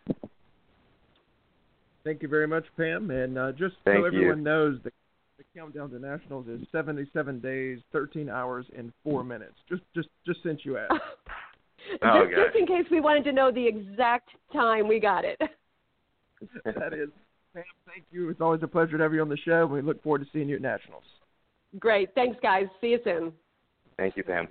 [2.04, 3.10] Thank you very much, Pam.
[3.10, 4.44] And uh, just Thank so everyone you.
[4.44, 4.90] knows, the,
[5.38, 9.54] the countdown to nationals is 77 days, 13 hours, and four minutes.
[9.68, 10.92] Just, just, just since you asked.
[12.02, 15.38] Oh, just, just in case we wanted to know the exact time we got it.
[16.64, 17.08] that is,
[17.54, 17.64] Pam.
[17.86, 18.30] Thank you.
[18.30, 19.66] It's always a pleasure to have you on the show.
[19.66, 21.04] We look forward to seeing you at nationals.
[21.78, 22.14] Great.
[22.14, 22.66] Thanks, guys.
[22.80, 23.32] See you soon.
[23.96, 24.48] Thank you, Pam.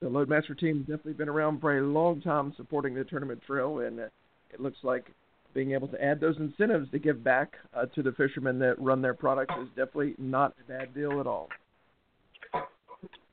[0.00, 3.80] The Loadmaster team has definitely been around for a long time supporting the tournament trail,
[3.80, 4.04] and uh,
[4.52, 5.10] it looks like
[5.54, 9.00] being able to add those incentives to give back uh, to the fishermen that run
[9.00, 11.48] their products is definitely not a bad deal at all.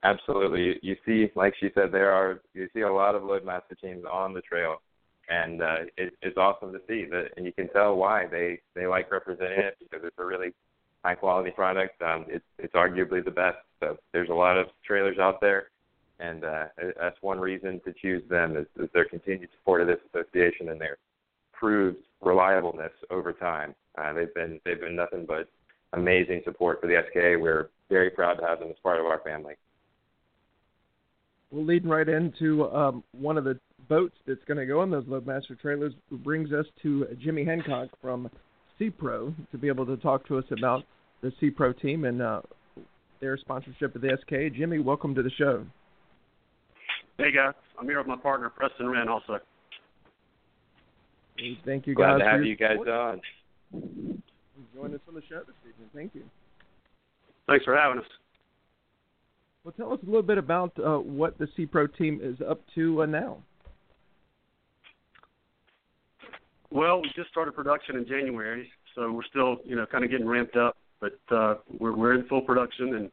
[0.04, 0.80] Absolutely.
[0.82, 4.34] You, see, like she said, there are you see a lot of Loadmaster teams on
[4.34, 4.82] the trail,
[5.30, 8.86] and uh, it, it's awesome to see that, and you can tell why they they
[8.86, 10.54] like representing it because it's a really
[11.06, 12.02] high quality product.
[12.02, 13.60] Um, it's it's arguably the best.
[13.80, 15.70] So there's a lot of trailers out there,
[16.20, 16.66] and uh,
[17.00, 20.82] that's one reason to choose them is, is their continued support of this association and
[20.82, 20.98] their
[21.54, 23.74] proved reliableness over time.
[23.98, 25.48] Uh, they've been they've been nothing but
[25.94, 27.38] amazing support for the SKA.
[27.40, 29.54] We're very proud to have them as part of our family.
[31.54, 35.04] We're leading right into um, one of the boats that's going to go on those
[35.04, 35.94] Loadmaster trailers.
[36.10, 38.28] Brings us to Jimmy Hancock from
[38.82, 40.84] SeaPro to be able to talk to us about
[41.22, 42.42] the SeaPro team and uh,
[43.22, 44.56] their sponsorship of the SK.
[44.58, 45.64] Jimmy, welcome to the show.
[47.20, 49.38] Hey guys, I'm here with my partner Preston Wren also.
[51.64, 52.20] Thank you Glad guys.
[52.20, 52.90] to have you guys support.
[52.90, 53.22] on.
[54.74, 55.90] Join us on the show this evening.
[55.94, 56.24] Thank you.
[57.48, 58.06] Thanks for having us.
[59.64, 63.04] Well, tell us a little bit about uh, what the SeaPro team is up to
[63.04, 63.38] uh, now.
[66.70, 70.28] Well, we just started production in January, so we're still, you know, kind of getting
[70.28, 73.12] ramped up, but uh, we're we're in full production and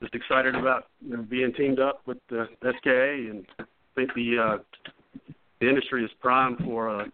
[0.00, 4.38] just excited about you know, being teamed up with the SKA, and I think the
[4.38, 4.58] uh,
[5.60, 7.06] the industry is primed for a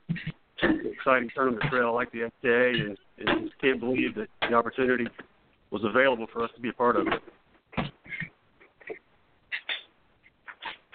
[0.62, 5.08] exciting tournament trail like the SKA, and, and can't believe that the opportunity
[5.72, 7.20] was available for us to be a part of it.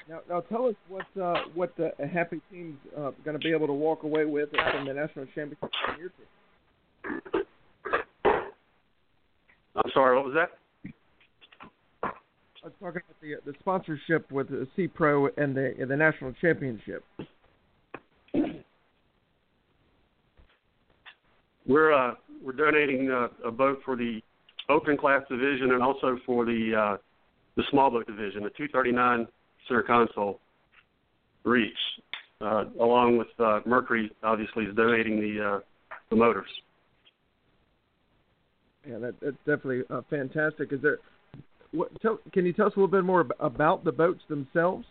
[0.10, 3.68] Now, now tell us what uh, what the Happy team's uh, going to be able
[3.68, 6.10] to walk away with from the national championship in
[7.34, 7.44] team.
[9.76, 10.50] I'm sorry, what was that?
[12.04, 15.98] I was talking about the the sponsorship with the Sea Pro and the and the
[15.98, 17.04] national championship.
[21.68, 24.22] We're uh, we're donating uh, a boat for the
[24.70, 26.98] open class division and also for the uh,
[27.58, 29.28] the small boat division, the 239
[29.68, 30.40] center console
[31.44, 31.74] reach,
[32.42, 34.12] uh, along with uh, Mercury.
[34.24, 35.60] Obviously, is donating the uh,
[36.10, 36.50] the motors.
[38.88, 40.72] Yeah, that, that's definitely uh, fantastic.
[40.72, 41.00] Is there?
[41.72, 44.86] What, tell, can you tell us a little bit more ab- about the boats themselves?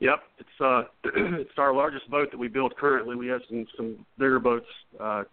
[0.00, 3.16] Yep, it's uh, it's our largest boat that we build currently.
[3.16, 4.66] We have some some bigger boats
[4.98, 5.24] uh,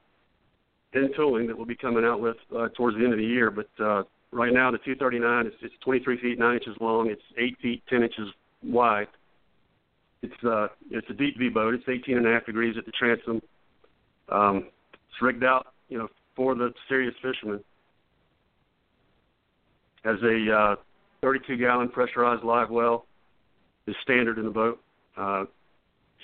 [0.93, 3.51] in tooling that we'll be coming out with uh, towards the end of the year.
[3.51, 7.10] But uh, right now, the 239 is it's 23 feet 9 inches long.
[7.10, 8.30] It's 8 feet 10 inches
[8.63, 9.08] wide.
[10.22, 11.74] It's uh, it's a deep V boat.
[11.74, 13.42] It's 18 and a half degrees at the transom.
[14.30, 17.63] Um, it's rigged out, you know, for the serious fishermen.
[20.04, 20.76] Has a uh,
[21.22, 23.06] 32 gallon pressurized live well
[23.88, 24.80] is standard in the boat.
[25.16, 25.46] Uh,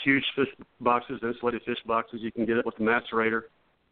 [0.04, 0.48] huge fish
[0.82, 2.20] boxes, insulated fish boxes.
[2.22, 3.44] You can get it with the macerator.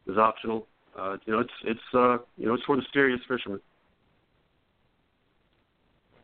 [0.07, 0.67] is optional.
[0.97, 3.61] Uh, you know, it's it's uh, you know it's for the serious fishermen.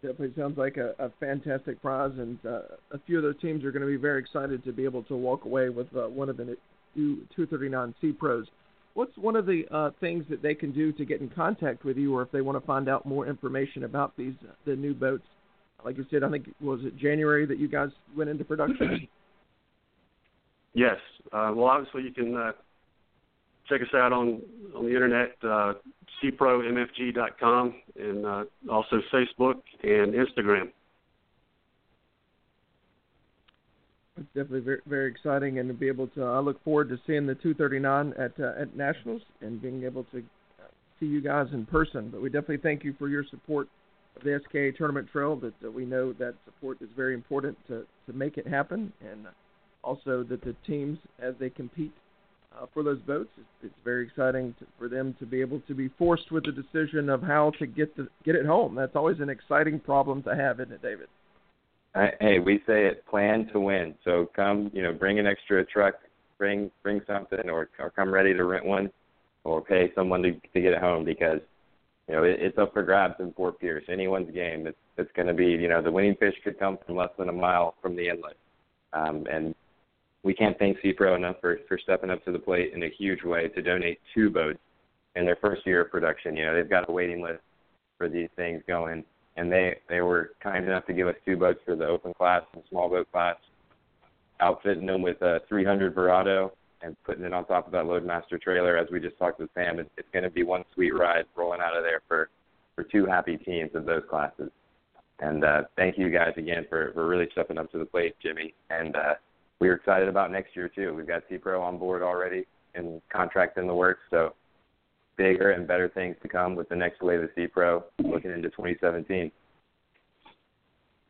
[0.01, 2.59] Definitely sounds like a, a fantastic prize, and uh,
[2.91, 5.15] a few of those teams are going to be very excited to be able to
[5.15, 6.55] walk away with uh, one of the
[6.95, 8.45] new 239 Sea Pros.
[8.93, 11.97] What's one of the uh, things that they can do to get in contact with
[11.97, 14.33] you, or if they want to find out more information about these
[14.65, 15.25] the new boats?
[15.83, 19.07] Like you said, I think was it January that you guys went into production.
[20.73, 20.97] Yes.
[21.33, 22.51] Uh, well, obviously you can uh,
[23.69, 24.41] check us out on
[24.75, 25.73] on the internet, uh,
[26.23, 30.71] seapromfg.com, and uh, also Facebook and Instagram.
[34.17, 37.27] It's definitely very, very exciting, and to be able to, I look forward to seeing
[37.27, 40.23] the 239 at uh, at nationals and being able to
[40.99, 42.09] see you guys in person.
[42.09, 43.67] But we definitely thank you for your support
[44.15, 45.35] of the SKA Tournament Trail.
[45.35, 49.27] That uh, we know that support is very important to to make it happen, and
[49.83, 51.93] also that the teams as they compete
[52.61, 55.73] uh, for those boats, it's, it's very exciting to, for them to be able to
[55.73, 58.75] be forced with the decision of how to get the get it home.
[58.75, 61.07] That's always an exciting problem to have, isn't it, David?
[61.95, 63.95] I, hey, we say it plan to win.
[64.03, 65.95] So come, you know, bring an extra truck
[66.37, 68.89] bring bring something or or come ready to rent one
[69.43, 71.39] or pay someone to to get it home because
[72.07, 73.83] you know it, it's up for grabs in Fort Pierce.
[73.89, 74.67] Anyone's game.
[74.67, 77.29] It's it's going to be you know the winning fish could come from less than
[77.29, 78.37] a mile from the inlet,
[78.93, 79.55] um, and
[80.27, 82.89] we can't thank Sea Pro enough for for stepping up to the plate in a
[82.89, 84.59] huge way to donate two boats
[85.15, 86.35] in their first year of production.
[86.35, 87.39] You know they've got a waiting list
[87.97, 89.05] for these things going,
[89.37, 92.41] and they they were kind enough to give us two boats for the open class
[92.53, 93.37] and small boat class,
[94.41, 98.77] outfitting them with a 300 Verado and putting it on top of that Loadmaster trailer.
[98.77, 101.61] As we just talked with Sam, it's, it's going to be one sweet ride rolling
[101.61, 102.29] out of there for
[102.75, 104.51] for two happy teams of those classes.
[105.19, 108.53] And uh, thank you guys again for for really stepping up to the plate, Jimmy.
[108.69, 109.13] And uh,
[109.59, 110.93] we're excited about next year too.
[110.93, 114.33] We've got Sea Pro on board already and contract in the works, so
[115.17, 118.49] bigger and better things to come with the next wave of Sea Pro looking into
[118.49, 119.31] 2017.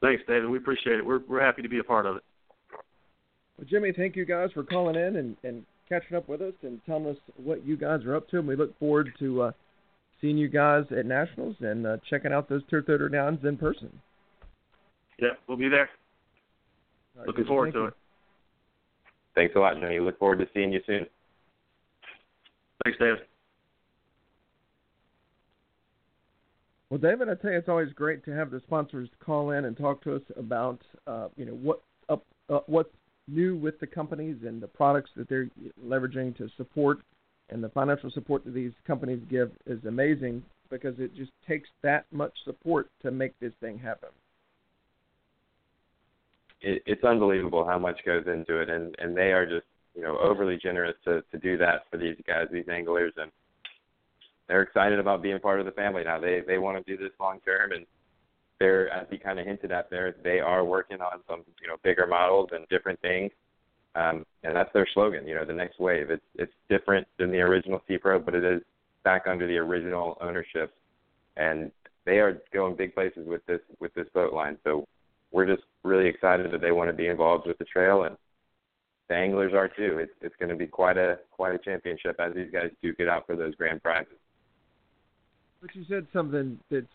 [0.01, 0.49] Thanks, David.
[0.49, 1.05] We appreciate it.
[1.05, 2.23] We're we're happy to be a part of it.
[3.57, 6.79] Well, Jimmy, thank you guys for calling in and, and catching up with us and
[6.85, 8.37] telling us what you guys are up to.
[8.37, 9.51] And we look forward to uh,
[10.21, 13.91] seeing you guys at Nationals and uh, checking out those Turf Downs in person.
[15.19, 15.89] Yeah, we'll be there.
[17.17, 17.85] Right, Looking forward to you.
[17.87, 17.93] it.
[19.37, 19.99] Thanks a lot, Jimmy.
[19.99, 21.05] Look forward to seeing you soon.
[22.83, 23.19] Thanks, David.
[26.89, 29.77] Well, David, I tell you, it's always great to have the sponsors call in and
[29.77, 32.89] talk to us about, uh, you know, what up, uh, what's
[33.27, 35.49] new with the companies and the products that they're
[35.85, 37.01] leveraging to support,
[37.51, 42.05] and the financial support that these companies give is amazing because it just takes that
[42.11, 44.09] much support to make this thing happen.
[46.61, 50.17] It, it's unbelievable how much goes into it, and and they are just you know
[50.17, 53.31] overly generous to to do that for these guys, these anglers, and
[54.47, 56.19] they're excited about being part of the family now.
[56.19, 57.85] They they want to do this long term, and
[58.59, 61.75] they're as he kind of hinted at there, they are working on some you know
[61.83, 63.31] bigger models and different things,
[63.95, 65.27] um, and that's their slogan.
[65.27, 66.09] You know, the next wave.
[66.09, 68.61] It's it's different than the original Sea Pro, but it is
[69.03, 70.73] back under the original ownership,
[71.35, 71.71] and
[72.05, 74.57] they are going big places with this with this boat line.
[74.63, 74.87] So
[75.31, 78.15] we're just really excited that they want to be involved with the trail, and
[79.09, 79.97] the anglers are too.
[79.99, 83.07] It's it's going to be quite a quite a championship as these guys do get
[83.07, 84.13] out for those grand prizes.
[85.61, 86.85] But you said something that's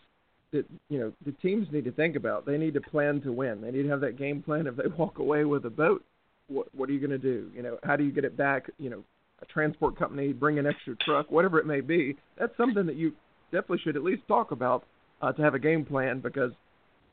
[0.51, 2.45] that you know the teams need to think about.
[2.45, 3.61] They need to plan to win.
[3.61, 4.67] They need to have that game plan.
[4.67, 6.03] If they walk away with a boat,
[6.47, 7.51] what what are you going to do?
[7.55, 8.69] You know, how do you get it back?
[8.77, 9.03] You know,
[9.41, 12.15] a transport company bring an extra truck, whatever it may be.
[12.37, 13.13] That's something that you
[13.51, 14.83] definitely should at least talk about
[15.21, 16.51] uh, to have a game plan because,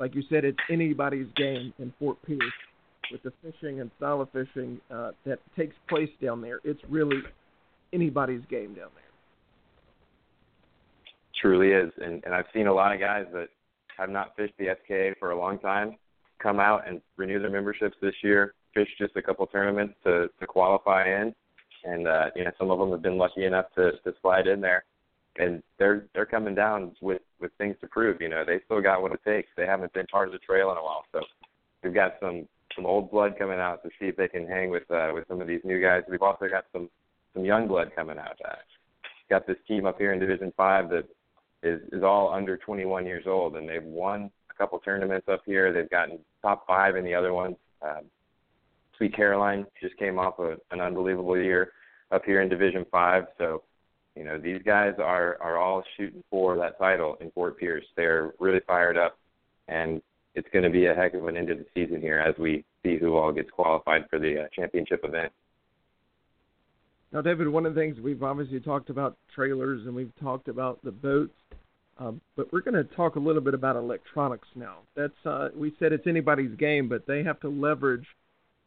[0.00, 2.40] like you said, it's anybody's game in Fort Pierce
[3.12, 6.60] with the fishing and style fishing uh, that takes place down there.
[6.64, 7.18] It's really
[7.92, 9.10] anybody's game down there
[11.40, 11.90] truly is.
[11.98, 13.48] And, and I've seen a lot of guys that
[13.98, 15.96] have not fished the SKA for a long time
[16.42, 20.46] come out and renew their memberships this year, fish just a couple tournaments to, to
[20.46, 21.34] qualify in.
[21.84, 24.60] And, uh, you know, some of them have been lucky enough to, to slide in
[24.60, 24.84] there.
[25.38, 28.20] And they're they're coming down with with things to prove.
[28.20, 29.48] You know, they still got what it takes.
[29.56, 31.20] They haven't been part of the trail in a while, so
[31.82, 34.90] we've got some some old blood coming out to see if they can hang with
[34.90, 36.02] uh, with some of these new guys.
[36.10, 36.90] We've also got some
[37.34, 38.36] some young blood coming out.
[38.44, 38.56] Uh,
[39.28, 41.04] got this team up here in Division Five that
[41.62, 45.72] is is all under 21 years old, and they've won a couple tournaments up here.
[45.72, 47.56] They've gotten top five in the other ones.
[47.82, 48.04] Um,
[48.96, 51.72] Sweet Caroline just came off a, an unbelievable year
[52.10, 53.24] up here in Division Five.
[53.38, 53.62] So,
[54.16, 57.84] you know, these guys are are all shooting for that title in Fort Pierce.
[57.96, 59.16] They're really fired up,
[59.68, 60.02] and
[60.34, 62.64] it's going to be a heck of an end of the season here as we
[62.82, 65.32] see who all gets qualified for the uh, championship event.
[67.12, 70.78] Now, David, one of the things we've obviously talked about trailers and we've talked about
[70.84, 71.34] the boats,
[71.98, 74.78] um, but we're going to talk a little bit about electronics now.
[74.94, 78.06] That's uh, we said it's anybody's game, but they have to leverage,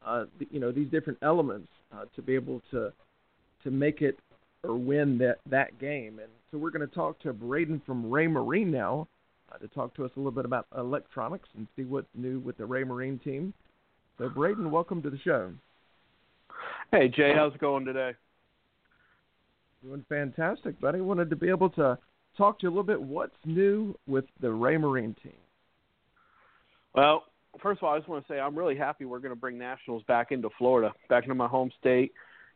[0.05, 2.91] uh, you know, these different elements uh, to be able to
[3.63, 4.19] to make it
[4.63, 6.19] or win that that game.
[6.19, 9.07] And so we're going to talk to Braden from Raymarine now
[9.51, 12.57] uh, to talk to us a little bit about electronics and see what's new with
[12.57, 13.53] the Raymarine team.
[14.17, 15.51] So, Braden, welcome to the show.
[16.91, 18.11] Hey, Jay, how's it going today?
[19.83, 21.01] Doing fantastic, buddy.
[21.01, 21.97] Wanted to be able to
[22.37, 23.01] talk to you a little bit.
[23.01, 25.33] What's new with the Raymarine team?
[26.93, 27.23] Well,
[27.61, 29.57] first of all, I just want to say I'm really happy we're going to bring
[29.57, 32.13] nationals back into Florida, back into my home state.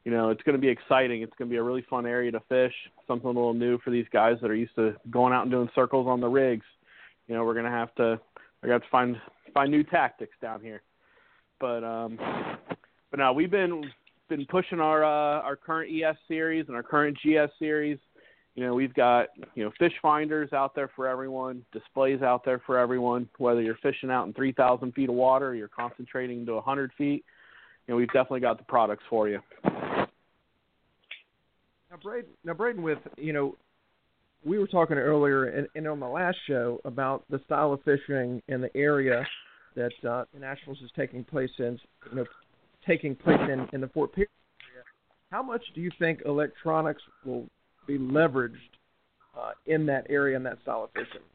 [0.08, 1.22] You know, it's going to be exciting.
[1.22, 2.72] It's going to be a really fun area to fish.
[3.10, 5.68] Something a little new for these guys that are used to going out and doing
[5.76, 6.66] circles on the rigs.
[7.28, 8.18] You know, we're going to have to
[8.64, 9.18] we're going to to find
[9.53, 10.82] find new tactics down here.
[11.60, 12.18] But um,
[13.12, 13.84] but now we've been
[14.30, 17.97] been pushing our uh, our current ES series and our current GS series.
[18.55, 22.62] You know, we've got you know fish finders out there for everyone, displays out there
[22.66, 23.28] for everyone.
[23.39, 27.26] Whether you're fishing out in 3,000 feet of water, or you're concentrating to 100 feet,
[27.88, 29.41] you know we've definitely got the products for you.
[31.97, 33.55] Now, Braden, now Braden, with you know,
[34.45, 38.41] we were talking earlier and, and on the last show about the style of fishing
[38.47, 39.25] and the area
[39.75, 41.79] that uh, the Nationals is taking place in,
[42.09, 42.25] you know,
[42.85, 44.29] taking place in in the Fort Pierce
[44.71, 44.83] area.
[45.31, 47.47] How much do you think electronics will
[47.87, 48.55] be leveraged
[49.37, 51.25] uh, in that area in that style of fishing?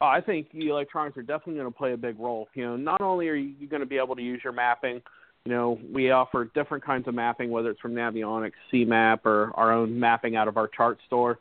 [0.00, 2.48] I think the electronics are definitely going to play a big role.
[2.54, 5.02] You know, not only are you going to be able to use your mapping,
[5.46, 9.72] you know, we offer different kinds of mapping, whether it's from Navionics, CMAP, or our
[9.72, 11.38] own mapping out of our chart store.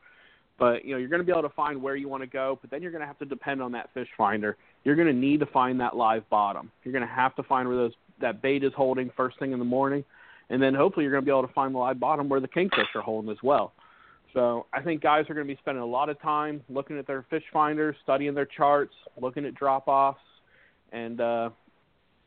[0.58, 2.58] But you know, you're going to be able to find where you want to go,
[2.62, 4.58] but then you're going to have to depend on that fish finder.
[4.84, 6.72] You're going to need to find that live bottom.
[6.84, 9.60] You're going to have to find where those that bait is holding first thing in
[9.60, 10.04] the morning,
[10.50, 12.48] and then hopefully you're going to be able to find the live bottom where the
[12.48, 13.74] kingfish are holding as well.
[14.34, 17.08] So I think guys are going to be spending a lot of time looking at
[17.08, 20.20] their fish finders, studying their charts, looking at drop offs,
[20.92, 21.50] and uh,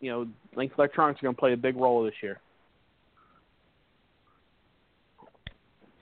[0.03, 0.27] you know,
[0.57, 2.41] Link Electronics are going to play a big role this year.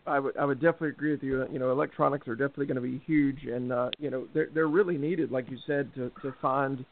[0.06, 1.46] I would I would definitely agree with you.
[1.52, 4.66] You know, electronics are definitely going to be huge, and uh, you know they're they're
[4.66, 6.84] really needed, like you said, to to find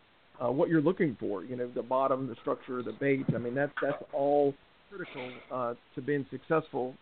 [0.45, 1.43] uh, what you're looking for.
[1.43, 3.25] You know, the bottom, the structure, the bait.
[3.35, 4.55] I mean, that's that's all
[4.91, 6.95] critical uh, to being successful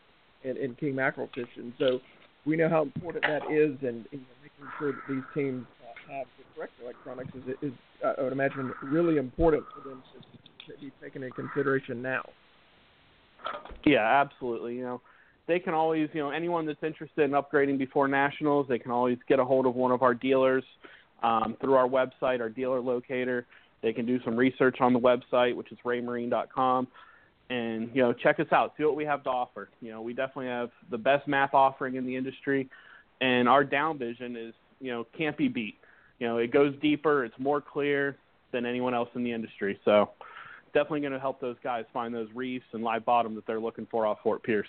[0.44, 1.74] in, in king mackerel fishing.
[1.78, 1.98] So
[2.46, 5.66] we know how important that is, and, and making sure that these teams
[6.10, 7.72] have the correct electronics is, is
[8.04, 10.02] uh, I would imagine really important for them
[10.66, 12.22] to, be taken into consideration now.
[13.84, 14.74] Yeah, absolutely.
[14.74, 15.00] You know,
[15.46, 19.18] they can always, you know, anyone that's interested in upgrading before nationals, they can always
[19.28, 20.64] get a hold of one of our dealers
[21.22, 23.46] um, through our website, our dealer locator.
[23.80, 26.88] They can do some research on the website, which is raymarine.com
[27.48, 30.12] and you know check us out see what we have to offer you know we
[30.12, 32.68] definitely have the best map offering in the industry
[33.20, 35.76] and our down vision is you know can't be beat
[36.18, 38.16] you know it goes deeper it's more clear
[38.52, 40.10] than anyone else in the industry so
[40.74, 43.86] definitely going to help those guys find those reefs and live bottom that they're looking
[43.90, 44.68] for off fort pierce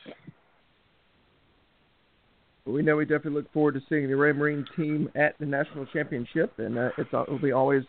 [2.68, 6.54] we know we definitely look forward to seeing the Raymarine team at the national championship,
[6.58, 7.84] and uh, it's, it'll be always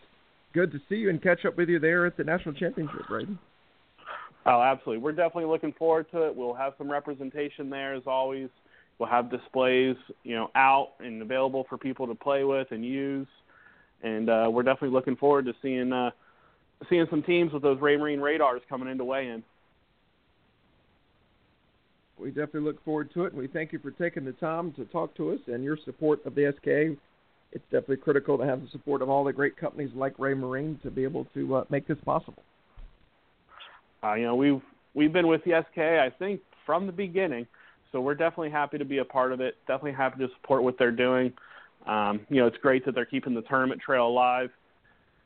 [0.53, 3.37] good to see you and catch up with you there at the national championship, Braden.
[4.45, 5.03] Oh, absolutely.
[5.03, 6.35] We're definitely looking forward to it.
[6.35, 8.49] We'll have some representation there as always.
[8.97, 13.27] We'll have displays, you know, out and available for people to play with and use.
[14.03, 16.11] And uh, we're definitely looking forward to seeing uh,
[16.89, 19.43] seeing some teams with those Raymarine radars coming into weigh in.
[22.17, 24.85] We definitely look forward to it, and we thank you for taking the time to
[24.85, 26.97] talk to us and your support of the SKA.
[27.51, 30.91] It's definitely critical to have the support of all the great companies like Raymarine to
[30.91, 32.43] be able to uh, make this possible.
[34.03, 34.61] Uh, you know, we've
[34.93, 37.47] we've been with the SKA, I think, from the beginning.
[37.91, 39.55] So we're definitely happy to be a part of it.
[39.67, 41.33] Definitely happy to support what they're doing.
[41.85, 44.49] Um, you know, it's great that they're keeping the tournament trail alive.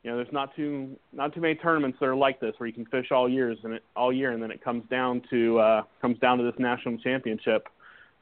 [0.02, 2.72] You know, there's not too not too many tournaments that are like this where you
[2.72, 5.82] can fish all years and it all year, and then it comes down to uh,
[6.00, 7.68] comes down to this national championship.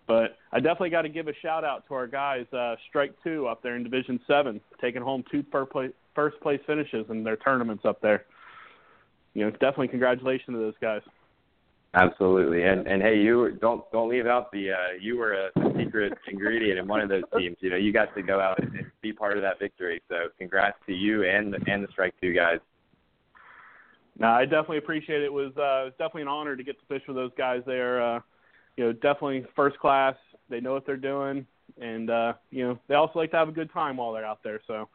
[0.06, 3.46] But I definitely got to give a shout out to our guys, uh, Strike Two
[3.46, 5.44] up there in Division Seven, taking home two
[6.14, 8.26] first place finishes in their tournaments up there
[9.34, 11.02] you know, definitely congratulations to those guys.
[11.94, 16.14] Absolutely, and and hey, you don't don't leave out the uh, you were a secret
[16.26, 17.58] ingredient in one of those teams.
[17.60, 18.72] You know, you got to go out and
[19.02, 20.00] be part of that victory.
[20.08, 22.60] So, congrats to you and the, and the Strike Two guys.
[24.18, 25.26] No, I definitely appreciate it.
[25.26, 27.60] It was uh, it was definitely an honor to get to fish with those guys.
[27.66, 28.20] They're uh,
[28.78, 30.14] you know definitely first class.
[30.48, 31.46] They know what they're doing,
[31.78, 34.42] and uh, you know they also like to have a good time while they're out
[34.42, 34.62] there.
[34.66, 34.88] So,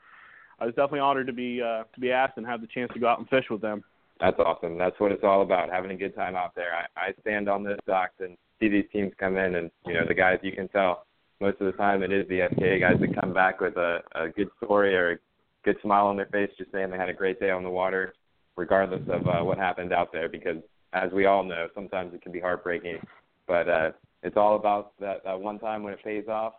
[0.59, 2.99] I was definitely honored to be uh, to be asked and have the chance to
[2.99, 3.83] go out and fish with them.
[4.19, 4.77] That's awesome.
[4.77, 6.73] That's what it's all about, having a good time out there.
[6.73, 10.05] I, I stand on this docks and see these teams come in, and you know
[10.07, 10.39] the guys.
[10.41, 11.05] You can tell
[11.39, 14.29] most of the time it is the SKA guys that come back with a, a
[14.29, 15.17] good story or a
[15.63, 18.13] good smile on their face, just saying they had a great day on the water,
[18.55, 20.29] regardless of uh, what happened out there.
[20.29, 20.57] Because
[20.93, 22.99] as we all know, sometimes it can be heartbreaking,
[23.47, 23.91] but uh,
[24.23, 26.53] it's all about that, that one time when it pays off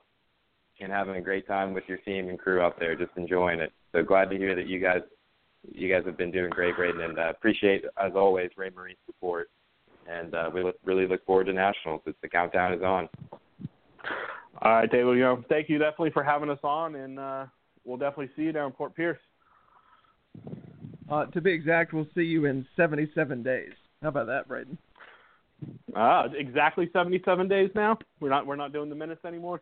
[0.81, 3.73] and having a great time with your team and crew out there, just enjoying it.
[3.93, 5.01] So glad to hear that you guys
[5.73, 9.51] you guys have been doing great, Braden, and uh, appreciate as always Ray Raymarine support.
[10.09, 12.01] And uh, we look, really look forward to nationals.
[12.07, 13.09] It's the countdown is on.
[14.63, 15.19] All right, David.
[15.19, 17.47] You know, thank you definitely for having us on, and uh,
[17.85, 19.19] we'll definitely see you down in Fort Pierce.
[21.11, 23.73] Uh, to be exact, we'll see you in 77 days.
[24.03, 24.79] How about that, Braden?
[25.95, 27.99] Ah, exactly 77 days now.
[28.21, 29.61] We're not we're not doing the minutes anymore.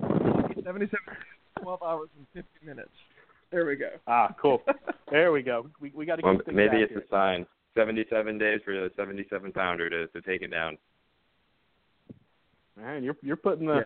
[0.00, 0.88] 77
[1.62, 2.90] 12 hours and 50 minutes.
[3.50, 3.90] There we go.
[4.06, 4.62] Ah, cool.
[5.10, 5.68] there we go.
[5.80, 7.00] We we got to well, get maybe it's here.
[7.00, 7.46] a sign.
[7.74, 10.78] Seventy-seven days for the seventy-seven pounder to to take it down.
[12.76, 13.84] Man, you're you're putting the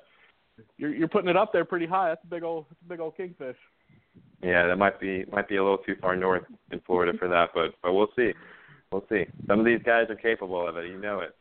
[0.58, 0.64] yeah.
[0.78, 2.08] you're you're putting it up there pretty high.
[2.08, 3.56] That's a big old that's a big old kingfish.
[4.42, 7.50] Yeah, that might be might be a little too far north in Florida for that,
[7.54, 8.32] but but we'll see.
[8.90, 9.24] we'll see.
[9.46, 10.88] Some of these guys are capable of it.
[10.88, 11.34] You know it.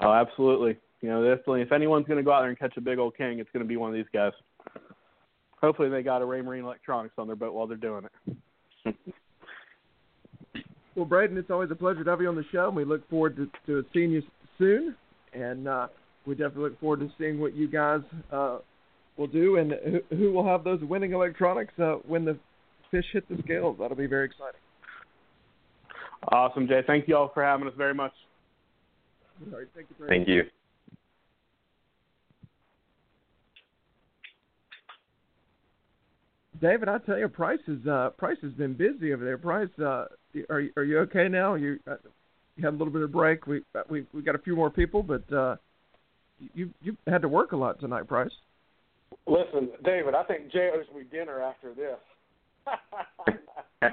[0.00, 0.76] Oh, absolutely.
[1.00, 1.62] You know, definitely.
[1.62, 3.64] If anyone's going to go out there and catch a big old king, it's going
[3.64, 4.32] to be one of these guys.
[5.64, 8.04] Hopefully, they got a Raymarine Electronics on their boat while they're doing
[8.84, 8.94] it.
[10.94, 13.08] well, Braden, it's always a pleasure to have you on the show, and we look
[13.08, 14.22] forward to, to seeing you
[14.58, 14.94] soon.
[15.32, 15.88] And uh,
[16.26, 18.00] we definitely look forward to seeing what you guys
[18.30, 18.58] uh,
[19.16, 19.72] will do and
[20.10, 22.38] who, who will have those winning electronics uh, when the
[22.90, 23.76] fish hit the scales.
[23.80, 24.60] That'll be very exciting.
[26.28, 26.82] Awesome, Jay.
[26.86, 28.12] Thank you all for having us very much.
[29.50, 30.06] All right, thank you.
[30.06, 30.42] Thank you.
[36.64, 39.36] David, I tell you, Price is uh, Price has been busy over there.
[39.36, 40.06] Price, uh,
[40.48, 41.56] are you, are you okay now?
[41.56, 41.96] You, uh,
[42.56, 43.46] you had a little bit of break.
[43.46, 45.56] We uh, we we got a few more people, but uh,
[46.54, 48.30] you you had to work a lot tonight, Price.
[49.26, 51.98] Listen, David, I think Jay owes me dinner after this.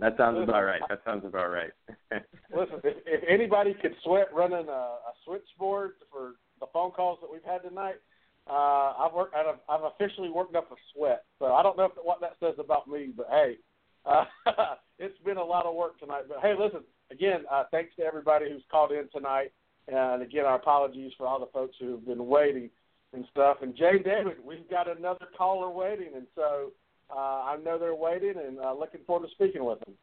[0.00, 0.80] that sounds about right.
[0.88, 1.70] That sounds about right.
[2.52, 7.30] listen, if, if anybody could sweat running a, a switchboard for the phone calls that
[7.30, 8.00] we've had tonight,
[8.48, 9.34] uh, I've worked.
[9.34, 11.24] I've, I've officially worked up a sweat.
[11.38, 13.56] So I don't know if, what that says about me, but hey,
[14.04, 14.24] uh,
[14.98, 16.24] it's been a lot of work tonight.
[16.28, 16.80] But hey, listen
[17.10, 17.44] again.
[17.50, 19.52] Uh, thanks to everybody who's called in tonight,
[19.88, 22.68] and again, our apologies for all the folks who have been waiting
[23.14, 23.58] and stuff.
[23.62, 26.72] And Jay David, we've got another caller waiting, and so
[27.10, 29.94] uh, I know they're waiting, and uh, looking forward to speaking with them.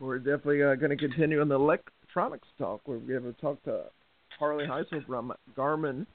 [0.00, 2.80] We're definitely uh, going to continue on the electronics talk.
[2.86, 3.84] We're going to talk to
[4.38, 6.06] Carly Hysell from Garmin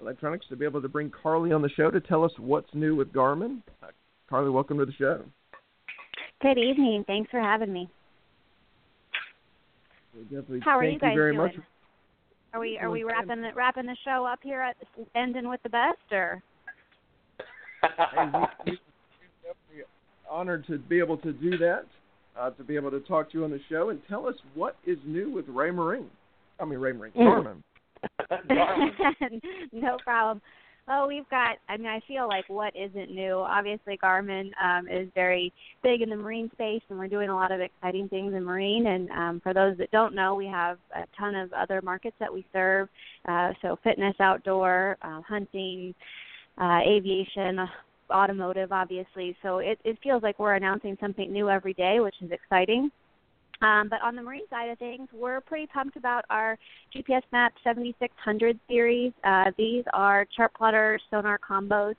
[0.00, 2.94] Electronics to be able to bring Carly on the show to tell us what's new
[2.94, 3.62] with Garmin.
[3.82, 3.88] Uh,
[4.30, 5.24] Carly, welcome to the show.
[6.40, 7.02] Good evening.
[7.06, 7.88] Thanks for having me.
[10.62, 11.46] How are you guys you very doing?
[11.46, 11.54] much.
[12.54, 14.76] Are we are we wrapping the wrapping the show up here at
[15.14, 16.42] ending with the best or?
[18.64, 19.82] we, we,
[20.30, 21.84] honored to be able to do that,
[22.38, 24.76] uh, to be able to talk to you on the show and tell us what
[24.86, 26.06] is new with Raymarine.
[26.58, 27.62] I mean Raymarine, Garmin.
[29.72, 30.40] no problem.
[30.90, 31.56] Oh, we've got.
[31.68, 33.34] I mean, I feel like what isn't new.
[33.34, 37.52] Obviously, Garmin um, is very big in the marine space, and we're doing a lot
[37.52, 38.86] of exciting things in marine.
[38.86, 42.32] And um, for those that don't know, we have a ton of other markets that
[42.32, 42.88] we serve.
[43.28, 45.94] Uh, so, fitness, outdoor, uh, hunting,
[46.56, 47.68] uh, aviation,
[48.10, 49.36] automotive, obviously.
[49.42, 52.90] So it, it feels like we're announcing something new every day, which is exciting.
[53.60, 56.56] Um, but on the marine side of things, we're pretty pumped about our
[56.94, 59.12] GPS Map 7600 series.
[59.24, 61.94] Uh, these are chart plotter sonar combos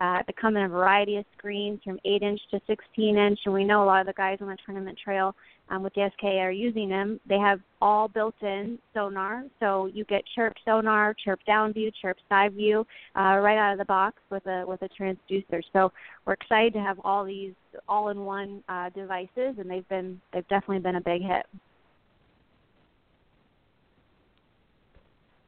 [0.00, 3.54] uh, that come in a variety of screens from 8 inch to 16 inch, and
[3.54, 5.34] we know a lot of the guys on the tournament trail
[5.70, 7.20] um, with the SK are using them.
[7.28, 12.54] They have all built-in sonar, so you get chirp sonar, chirp down view, chirp side
[12.54, 12.86] view,
[13.16, 15.62] uh, right out of the box with a with a transducer.
[15.72, 15.92] So
[16.26, 17.52] we're excited to have all these
[17.88, 21.46] all-in-one uh, devices, and they've been they've definitely been a big hit.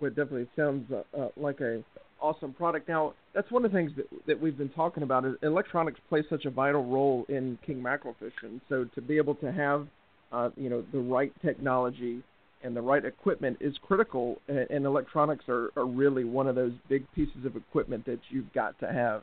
[0.01, 1.83] Well, it definitely sounds uh, uh, like a
[2.21, 2.89] awesome product.
[2.89, 5.25] Now, that's one of the things that that we've been talking about.
[5.25, 8.61] Is electronics play such a vital role in king mackerel fishing.
[8.69, 9.87] So to be able to have,
[10.33, 12.23] uh, you know, the right technology
[12.62, 14.41] and the right equipment is critical.
[14.49, 18.53] And, and electronics are, are really one of those big pieces of equipment that you've
[18.53, 19.23] got to have.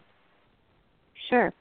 [1.30, 1.54] Sure.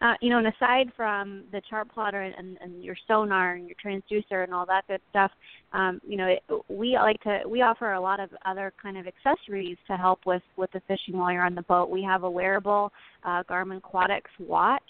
[0.00, 3.76] Uh, you know, and aside from the chart plotter and, and your sonar and your
[3.84, 5.30] transducer and all that good stuff,
[5.72, 9.06] um, you know, it, we like to we offer a lot of other kind of
[9.06, 11.90] accessories to help with with the fishing while you're on the boat.
[11.90, 12.92] We have a wearable
[13.24, 14.82] uh, Garmin Quatix watch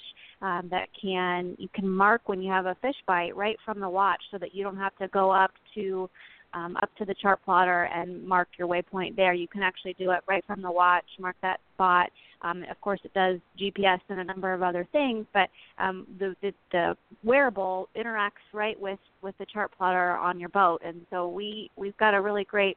[0.43, 3.89] um, that can you can mark when you have a fish bite right from the
[3.89, 6.09] watch, so that you don't have to go up to
[6.55, 9.35] um, up to the chart plotter and mark your waypoint there.
[9.35, 12.11] You can actually do it right from the watch, mark that spot.
[12.43, 16.37] Um, of course, it does GPS and a number of other things, but um, the,
[16.43, 21.29] the, the wearable interacts right with, with the chart plotter on your boat, and so
[21.29, 22.77] we we've got a really great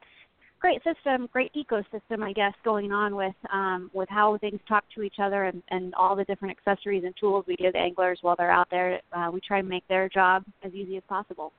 [0.59, 5.03] great system, great ecosystem, I guess, going on with um, with how things talk to
[5.03, 8.51] each other and, and all the different accessories and tools we give anglers while they're
[8.51, 8.99] out there.
[9.13, 11.51] Uh, we try and make their job as easy as possible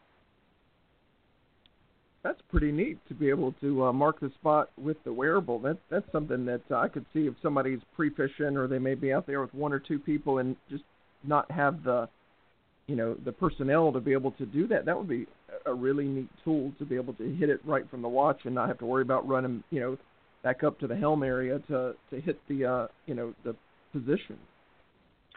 [2.23, 5.59] that's pretty neat to be able to uh, mark the spot with the wearable.
[5.59, 9.13] That that's something that uh, I could see if somebody's pre-fishing or they may be
[9.13, 10.85] out there with one or two people and just
[11.25, 12.09] not have the,
[12.87, 14.85] you know, the personnel to be able to do that.
[14.85, 15.27] That would be
[15.67, 18.55] a really neat tool to be able to hit it right from the watch and
[18.55, 19.97] not have to worry about running, you know,
[20.43, 23.55] back up to the helm area to to hit the, uh, you know, the
[23.93, 24.37] position.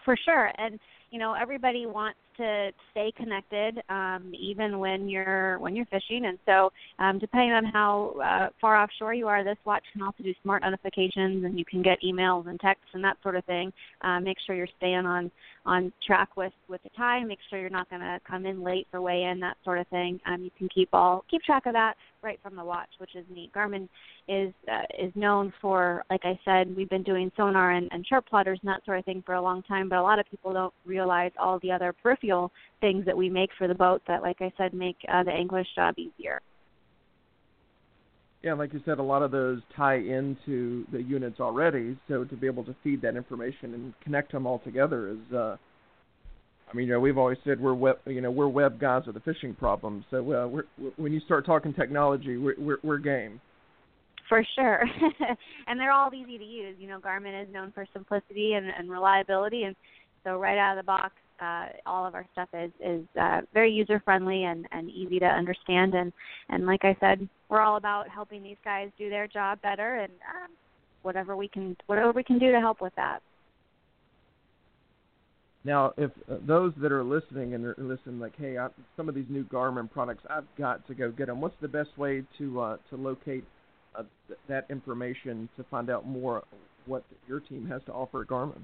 [0.04, 0.80] For sure, and
[1.12, 6.26] you know everybody wants to stay connected um, even when you're when you're fishing.
[6.26, 10.24] And so, um, depending on how uh, far offshore you are, this watch can also
[10.24, 13.72] do smart notifications, and you can get emails and texts and that sort of thing.
[14.02, 15.32] Uh, make sure you're staying on
[15.66, 17.28] on track with with the time.
[17.28, 19.88] Make sure you're not going to come in late for weigh in, that sort of
[19.88, 20.20] thing.
[20.26, 23.26] Um, you can keep all keep track of that right from the watch, which is
[23.34, 23.52] neat.
[23.54, 23.88] Garmin
[24.28, 28.26] is uh, is known for, like I said, we've been doing sonar and, and chart
[28.26, 30.54] plotters and that sort of thing for a long time, but a lot of people
[30.54, 32.52] don't realize all the other peripheral
[32.82, 35.70] things that we make for the boat that, like I said, make uh, the angler's
[35.76, 36.42] job easier.
[38.44, 41.98] Yeah, like you said, a lot of those tie into the units already.
[42.10, 45.56] So to be able to feed that information and connect them all together is, uh,
[46.70, 49.16] I mean, you know, we've always said we're web, you know, we're web guys with
[49.16, 50.04] a fishing problem.
[50.12, 53.40] So uh, we're, we're, when you start talking technology, we're, we're, we're game.
[54.28, 54.84] For sure,
[55.68, 56.76] and they're all easy to use.
[56.80, 59.76] You know, Garmin is known for simplicity and, and reliability, and
[60.24, 63.72] so right out of the box, uh, all of our stuff is is uh, very
[63.72, 65.94] user friendly and, and easy to understand.
[65.94, 66.14] And
[66.50, 70.12] and like I said, we're all about helping these guys do their job better, and
[70.12, 70.52] um,
[71.02, 73.22] whatever we can whatever we can do to help with that.
[75.66, 78.68] Now, if uh, those that are listening and are listening, like, hey, I,
[78.98, 81.40] some of these new Garmin products, I've got to go get them.
[81.40, 83.46] What's the best way to uh, to locate
[83.96, 86.44] uh, th- that information to find out more
[86.86, 88.62] what your team has to offer at Garmin?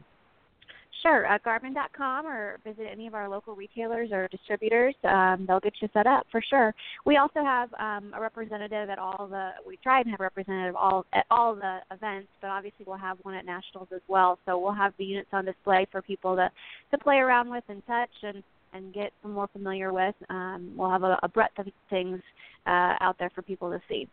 [1.02, 4.93] Sure, uh, Garmin.com or visit any of our local retailers or distributors.
[5.06, 6.76] Um, they'll get you set up for sure.
[7.06, 9.52] We also have um, a representative at all the.
[9.66, 13.18] We try and have a representative all at all the events, but obviously we'll have
[13.22, 14.39] one at nationals as well.
[14.45, 16.52] So we'll have the units on display for people to
[16.91, 18.43] to play around with and touch and
[18.74, 20.16] and get more familiar with.
[20.30, 22.20] Um, we'll have a, a breadth of things
[22.68, 24.08] uh, out there for people to see.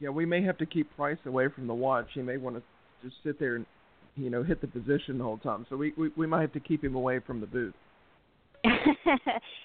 [0.00, 2.06] Yeah, we may have to keep Price away from the watch.
[2.14, 2.62] He may want to
[3.02, 3.66] just sit there and
[4.16, 5.66] you know hit the position the whole time.
[5.68, 7.74] So we we, we might have to keep him away from the booth.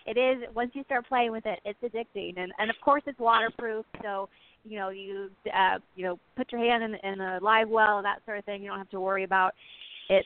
[0.05, 3.19] it is once you start playing with it, it's addicting, and and of course it's
[3.19, 3.85] waterproof.
[4.01, 4.29] So
[4.63, 8.19] you know you uh, you know put your hand in, in a live well that
[8.25, 8.61] sort of thing.
[8.61, 9.53] You don't have to worry about
[10.09, 10.25] it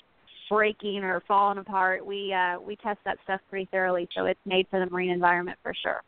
[0.50, 2.06] breaking or falling apart.
[2.06, 5.58] We uh, we test that stuff pretty thoroughly, so it's made for the marine environment
[5.64, 6.02] for sure.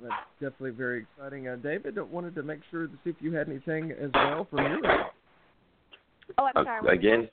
[0.00, 1.48] That's definitely very exciting.
[1.48, 4.58] Uh, David, wanted to make sure to see if you had anything as well from
[4.58, 5.10] your end.
[6.38, 6.88] Oh, I'm sorry.
[6.88, 7.28] Uh, again,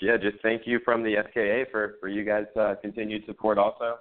[0.00, 3.98] yeah, just thank you from the SKA for for you guys uh, continued support also.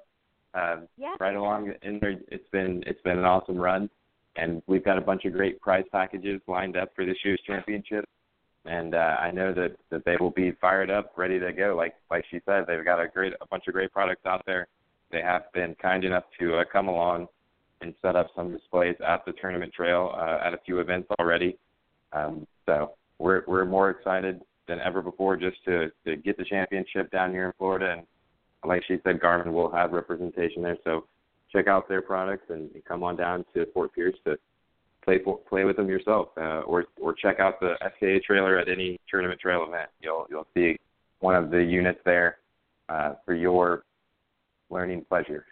[0.53, 1.15] Um, yeah.
[1.19, 3.89] Right along in there, it's been it's been an awesome run,
[4.35, 8.05] and we've got a bunch of great prize packages lined up for this year's championship.
[8.65, 11.75] And uh, I know that that they will be fired up, ready to go.
[11.75, 14.67] Like like she said, they've got a great a bunch of great products out there.
[15.11, 17.27] They have been kind enough to uh, come along
[17.81, 21.57] and set up some displays at the tournament trail uh, at a few events already.
[22.13, 27.11] Um, so we're we're more excited than ever before just to to get the championship
[27.11, 27.93] down here in Florida.
[27.97, 28.03] And
[28.65, 30.77] like she said, Garmin will have representation there.
[30.83, 31.05] So
[31.51, 34.37] check out their products and come on down to Fort Pierce to
[35.03, 38.99] play play with them yourself, uh, or or check out the SKA trailer at any
[39.09, 39.89] tournament trail event.
[40.01, 40.77] You'll you'll see
[41.19, 42.37] one of the units there
[42.89, 43.83] uh, for your
[44.69, 45.45] learning pleasure.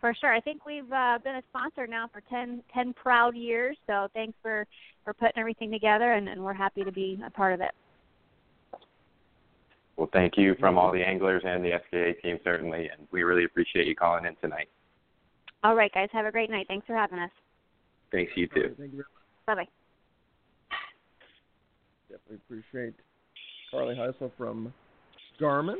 [0.00, 0.32] For sure.
[0.32, 3.76] I think we've uh, been a sponsor now for 10, 10 proud years.
[3.86, 4.66] So thanks for,
[5.04, 7.72] for putting everything together, and, and we're happy to be a part of it.
[9.96, 13.44] Well, thank you from all the anglers and the SKA team, certainly, and we really
[13.44, 14.68] appreciate you calling in tonight.
[15.64, 16.08] All right, guys.
[16.12, 16.66] Have a great night.
[16.68, 17.30] Thanks for having us.
[18.12, 18.76] Thanks, you too.
[18.78, 19.02] Thank you.
[19.46, 19.68] Bye bye.
[22.08, 22.94] Definitely appreciate
[23.72, 24.72] Carly Hysell from
[25.40, 25.76] Garmin.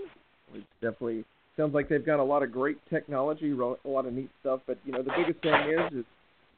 [0.52, 1.24] We definitely
[1.59, 4.61] sounds like they've got a lot of great technology, a lot of neat stuff.
[4.66, 6.04] But you know, the biggest thing is is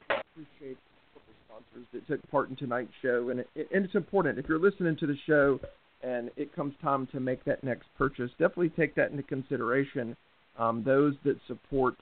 [0.09, 0.77] appreciate
[1.13, 4.59] the sponsors that took part in tonight's show, and it, and it's important if you're
[4.59, 5.59] listening to the show
[6.03, 10.15] and it comes time to make that next purchase, definitely take that into consideration.
[10.57, 11.95] Um, those that support,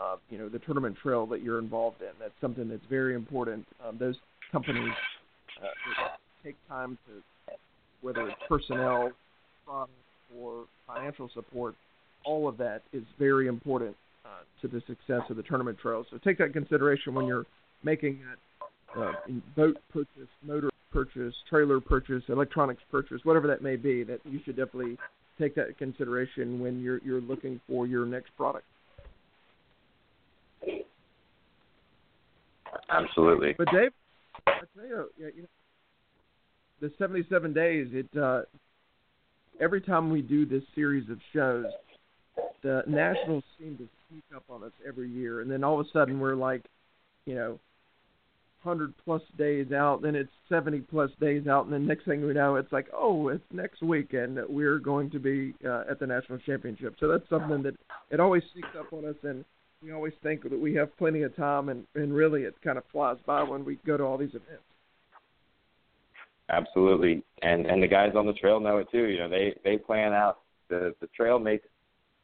[0.00, 3.64] uh, you know, the tournament trail that you're involved in, that's something that's very important.
[3.86, 4.16] Um, those
[4.50, 4.92] companies
[5.62, 6.08] uh,
[6.42, 7.54] take time to,
[8.02, 9.12] whether it's personnel,
[9.66, 11.74] or financial support,
[12.24, 14.28] all of that is very important uh,
[14.62, 16.04] to the success of the tournament trail.
[16.10, 17.46] So take that consideration when you're
[17.82, 18.20] making
[18.94, 19.12] that uh,
[19.56, 24.04] boat purchase, motor purchase, trailer purchase, electronics purchase, whatever that may be.
[24.04, 24.96] That you should definitely
[25.38, 28.64] take that consideration when you're you're looking for your next product.
[32.88, 33.54] Absolutely.
[33.56, 33.90] But Dave,
[34.46, 35.48] I tell you, you know,
[36.80, 37.88] the 77 days.
[37.92, 38.42] It uh,
[39.60, 41.66] every time we do this series of shows,
[42.64, 45.90] the Nationals seem to sneak up on us every year, and then all of a
[45.90, 46.64] sudden we're like,
[47.26, 47.60] you know,
[48.64, 52.32] hundred plus days out, then it's seventy plus days out, and then next thing we
[52.32, 56.06] know, it's like, oh, it's next weekend that we're going to be uh, at the
[56.06, 56.96] national championship.
[56.98, 57.74] So that's something that
[58.10, 59.44] it always sneaks up on us, and
[59.82, 62.84] we always think that we have plenty of time, and and really it kind of
[62.90, 64.64] flies by when we go to all these events.
[66.48, 69.04] Absolutely, and and the guys on the trail know it too.
[69.04, 70.38] You know, they they plan out
[70.70, 71.66] the the trail makes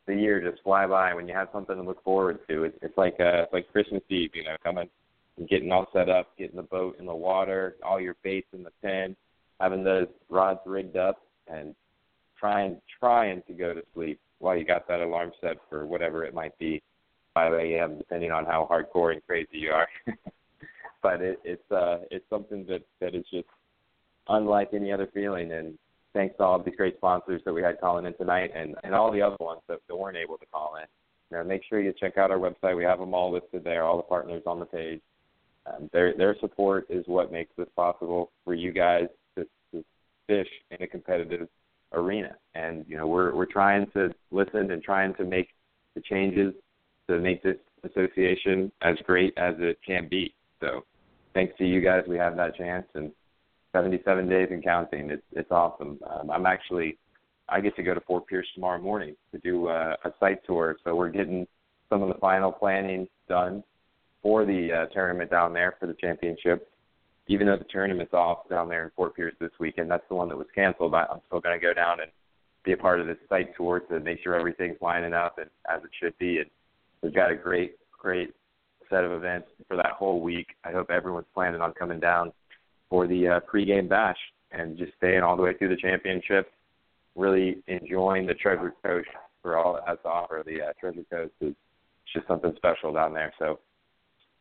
[0.06, 2.64] the year just fly by when you have something to look forward to.
[2.64, 4.88] It's it's like uh it's like Christmas Eve, you know, coming
[5.48, 8.72] getting all set up, getting the boat in the water, all your baits in the
[8.82, 9.16] pen,
[9.60, 11.74] having those rods rigged up, and
[12.38, 16.34] trying trying to go to sleep while you got that alarm set for whatever it
[16.34, 16.82] might be,
[17.34, 17.98] 5 a.m.
[17.98, 19.88] depending on how hardcore and crazy you are.
[21.02, 23.48] but it, it's uh it's something that that is just
[24.28, 25.78] unlike any other feeling, and
[26.12, 29.12] thanks to all these great sponsors that we had calling in tonight, and and all
[29.12, 30.86] the other ones that, that weren't able to call in.
[31.30, 32.76] Now, make sure you check out our website.
[32.76, 35.00] We have them all listed there, all the partners on the page.
[35.66, 39.06] Um, their their support is what makes this possible for you guys
[39.36, 39.84] to, to
[40.26, 41.48] fish in a competitive
[41.92, 42.36] arena.
[42.54, 45.48] And you know we're we're trying to listen and trying to make
[45.94, 46.54] the changes
[47.08, 50.34] to make this association as great as it can be.
[50.60, 50.84] So
[51.34, 53.12] thanks to you guys, we have that chance, and
[53.72, 55.10] 77 days and counting.
[55.10, 55.98] It's it's awesome.
[56.08, 56.98] Um, I'm actually
[57.48, 60.76] I get to go to Fort Pierce tomorrow morning to do uh, a site tour.
[60.84, 61.46] So we're getting
[61.88, 63.62] some of the final planning done
[64.22, 66.68] for the uh, tournament down there for the championship.
[67.26, 70.28] Even though the tournament's off down there in Fort Pierce this weekend, that's the one
[70.28, 70.92] that was canceled.
[70.92, 72.10] But I'm still going to go down and
[72.64, 75.82] be a part of this site tour to make sure everything's lining up and as
[75.82, 76.38] it should be.
[76.38, 76.50] And
[77.02, 78.34] we've got a great, great
[78.88, 80.48] set of events for that whole week.
[80.64, 82.32] I hope everyone's planning on coming down
[82.90, 84.18] for the uh, pregame bash
[84.52, 86.52] and just staying all the way through the championship.
[87.16, 89.08] Really enjoying the Treasure Coast
[89.42, 90.42] for all it has to offer.
[90.44, 91.54] The uh, Treasure Coast is
[92.12, 93.32] just something special down there.
[93.38, 93.58] So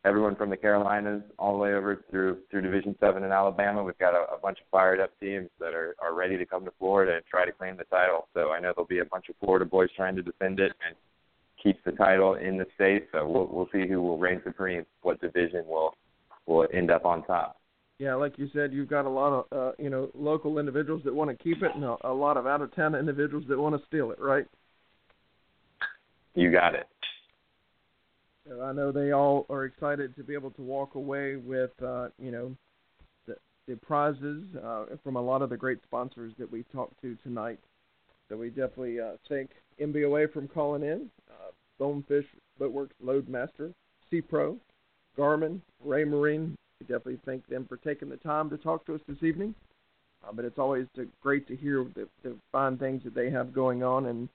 [0.04, 3.82] everyone from the Carolinas all the way over through through Division Seven in Alabama.
[3.82, 6.64] We've got a, a bunch of fired up teams that are are ready to come
[6.64, 8.28] to Florida and try to claim the title.
[8.34, 10.96] So I know there'll be a bunch of Florida boys trying to defend it and
[11.62, 13.08] keep the title in the state.
[13.12, 14.86] So we'll we'll see who will reign supreme.
[15.02, 15.94] What division will
[16.46, 17.59] will end up on top.
[18.00, 21.14] Yeah, like you said, you've got a lot of uh, you know local individuals that
[21.14, 23.78] want to keep it, and a, a lot of out of town individuals that want
[23.78, 24.46] to steal it, right?
[26.34, 26.86] You got it.
[28.48, 32.08] So I know they all are excited to be able to walk away with, uh,
[32.18, 32.56] you know,
[33.26, 33.36] the,
[33.68, 37.58] the prizes uh, from a lot of the great sponsors that we talked to tonight.
[38.30, 42.24] So we definitely uh, thank NBOA from calling in, uh, Bonefish
[42.58, 43.74] Boatworks Loadmaster,
[44.28, 44.56] Pro,
[45.18, 46.54] Garmin, Raymarine.
[46.80, 49.54] We definitely thank them for taking the time to talk to us this evening.
[50.26, 50.86] Uh, but it's always
[51.22, 54.28] great to hear the, the fine things that they have going on, and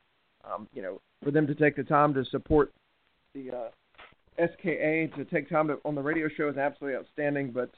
[0.43, 2.72] um, you know, for them to take the time to support
[3.34, 3.70] the uh,
[4.38, 7.52] SKA to take time to, on the radio show is absolutely outstanding.
[7.52, 7.70] But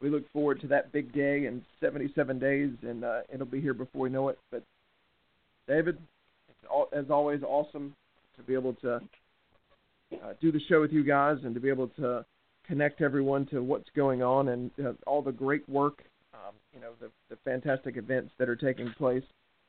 [0.00, 3.74] we look forward to that big day in 77 days, and uh, it'll be here
[3.74, 4.38] before we know it.
[4.50, 4.62] But
[5.66, 5.98] David,
[6.70, 7.94] all, as always awesome
[8.36, 9.00] to be able to
[10.12, 12.24] uh, do the show with you guys and to be able to
[12.66, 16.02] connect everyone to what's going on and uh, all the great work,
[16.34, 19.22] um, you know, the, the fantastic events that are taking place,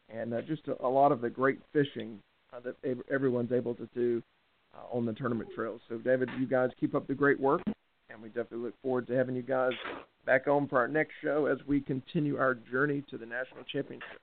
[0.10, 2.20] and uh, just a, a lot of the great fishing
[2.54, 2.76] uh, that
[3.12, 4.22] everyone's able to do
[4.76, 5.82] uh, on the tournament trails.
[5.89, 7.62] So, David, you guys keep up the great work,
[8.10, 9.72] and we definitely look forward to having you guys
[10.26, 14.20] back on for our next show as we continue our journey to the national championship.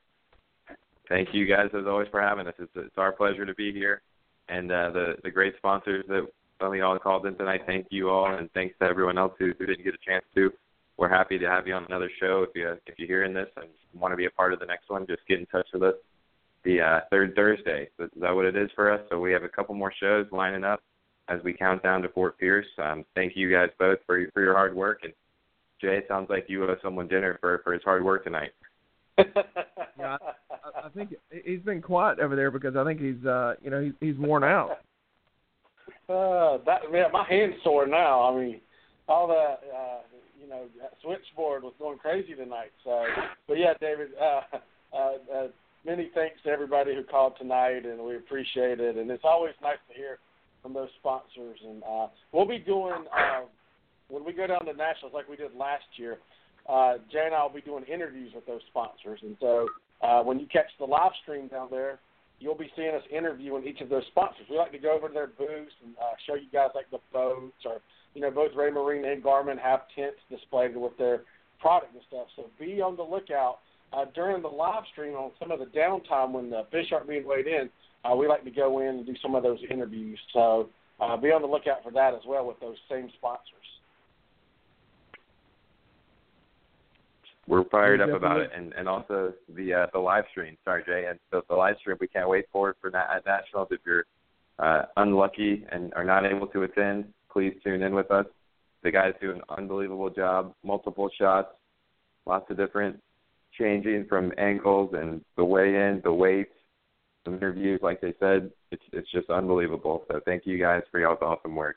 [1.08, 2.54] Thank you guys as always for having us.
[2.58, 4.00] It's, it's our pleasure to be here,
[4.48, 6.26] and uh, the the great sponsors that
[6.64, 7.62] some y'all called in tonight.
[7.66, 10.50] Thank you all, and thanks to everyone else who, who didn't get a chance to.
[10.96, 12.44] We're happy to have you on another show.
[12.48, 14.88] If you if you're hearing this and want to be a part of the next
[14.88, 15.94] one, just get in touch with us
[16.64, 17.88] the uh, third Thursday.
[17.98, 19.00] Is that what it is for us?
[19.10, 20.80] So we have a couple more shows lining up
[21.28, 22.66] as we count down to Fort Pierce.
[22.78, 25.00] Um, thank you guys both for for your hard work.
[25.02, 25.12] And
[25.80, 28.52] Jay, it sounds like you owe someone dinner for for his hard work tonight.
[29.18, 30.16] yeah,
[30.50, 33.82] I, I think he's been quiet over there because I think he's uh you know
[33.82, 34.78] he's he's worn out.
[36.08, 38.22] Uh, that yeah, my hand's sore now.
[38.22, 38.60] I mean,
[39.08, 40.00] all that uh,
[40.44, 42.72] you know, that switchboard was going crazy tonight.
[42.84, 43.04] So,
[43.48, 44.40] but yeah, David, uh,
[44.92, 45.46] uh, uh,
[45.86, 48.96] many thanks to everybody who called tonight, and we appreciate it.
[48.96, 50.18] And it's always nice to hear
[50.62, 51.58] from those sponsors.
[51.66, 53.42] And uh, we'll be doing uh,
[54.08, 56.18] when we go down to nationals like we did last year.
[56.68, 59.68] Uh, Jay and I will be doing interviews with those sponsors, and so
[60.00, 61.98] uh, when you catch the live stream down there,
[62.44, 64.46] you'll be seeing us interviewing each of those sponsors.
[64.50, 66.98] We like to go over to their booths and uh, show you guys like the
[67.12, 67.80] boats, or
[68.14, 71.22] you know, both Raymarine and Garmin have tents displayed with their
[71.58, 72.26] product and stuff.
[72.36, 73.58] So be on the lookout
[73.94, 77.26] uh, during the live stream on some of the downtime when the fish aren't being
[77.26, 77.70] weighed in,
[78.04, 80.18] uh, we like to go in and do some of those interviews.
[80.32, 80.68] So
[81.00, 83.48] uh, be on the lookout for that as well with those same sponsors.
[87.46, 90.56] We're fired up about it, and and also the uh, the live stream.
[90.64, 91.96] Sorry, Jay, and the, the live stream.
[92.00, 93.68] We can't wait for it for na- at nationals.
[93.70, 94.04] If you're
[94.58, 98.26] uh, unlucky and are not able to attend, please tune in with us.
[98.82, 100.54] The guys do an unbelievable job.
[100.62, 101.48] Multiple shots,
[102.26, 103.00] lots of different
[103.58, 106.52] changing from angles and the weigh in, the weights,
[107.24, 107.80] some interviews.
[107.82, 110.04] Like they said, it's it's just unbelievable.
[110.10, 111.76] So thank you guys for y'all's awesome work.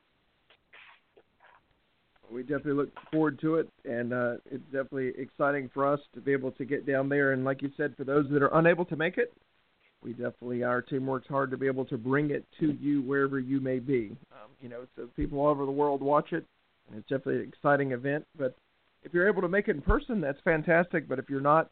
[2.32, 6.34] We definitely look forward to it, and uh, it's definitely exciting for us to be
[6.34, 7.32] able to get down there.
[7.32, 9.34] And like you said, for those that are unable to make it,
[10.04, 13.40] we definitely our team works hard to be able to bring it to you wherever
[13.40, 14.16] you may be.
[14.32, 16.46] Um, you know, so people all over the world watch it,
[16.90, 18.26] and it's definitely an exciting event.
[18.38, 18.56] But
[19.04, 21.08] if you're able to make it in person, that's fantastic.
[21.08, 21.70] But if you're not,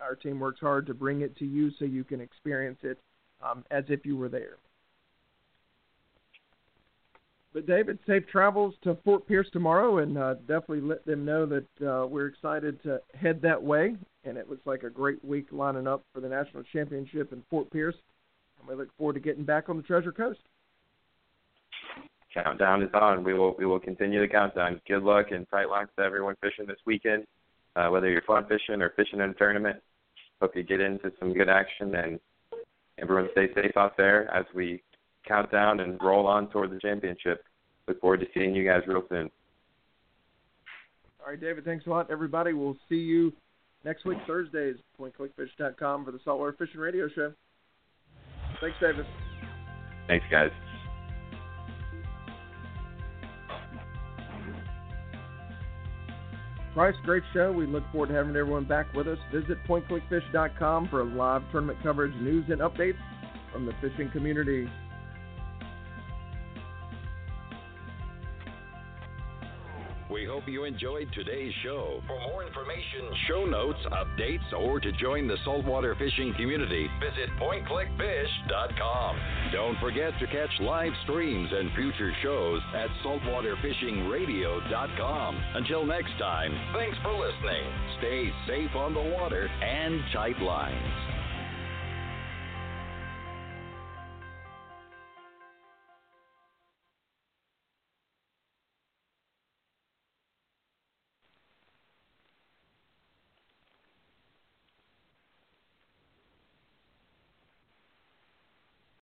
[0.00, 2.98] our team works hard to bring it to you so you can experience it
[3.42, 4.56] um, as if you were there.
[7.52, 11.86] But David, safe travels to Fort Pierce tomorrow, and uh, definitely let them know that
[11.86, 13.96] uh, we're excited to head that way.
[14.24, 17.70] And it looks like a great week lining up for the national championship in Fort
[17.70, 17.96] Pierce,
[18.58, 20.40] and we look forward to getting back on the Treasure Coast.
[22.32, 23.24] Countdown is on.
[23.24, 24.80] We will we will continue the countdown.
[24.88, 27.26] Good luck and tight locks to everyone fishing this weekend.
[27.76, 29.76] Uh, whether you're fun fishing or fishing in a tournament,
[30.40, 32.18] hope you get into some good action and
[32.98, 34.82] everyone stay safe out there as we
[35.26, 37.44] count down and roll on toward the championship.
[37.88, 39.30] Look forward to seeing you guys real soon.
[41.20, 42.52] All right, David, thanks a lot, everybody.
[42.52, 43.32] We'll see you
[43.84, 47.32] next week, Thursdays, pointclickfish.com for the Saltwater Fishing Radio Show.
[48.60, 49.06] Thanks, David.
[50.08, 50.50] Thanks, guys.
[56.74, 57.52] Price, great show.
[57.52, 59.18] We look forward to having everyone back with us.
[59.30, 62.96] Visit pointclickfish.com for live tournament coverage, news, and updates
[63.52, 64.66] from the fishing community.
[70.22, 72.00] We hope you enjoyed today's show.
[72.06, 79.16] For more information, show notes, updates, or to join the saltwater fishing community, visit pointclickfish.com.
[79.50, 85.42] Don't forget to catch live streams and future shows at saltwaterfishingradio.com.
[85.56, 87.64] Until next time, thanks for listening.
[87.98, 91.21] Stay safe on the water and tight lines.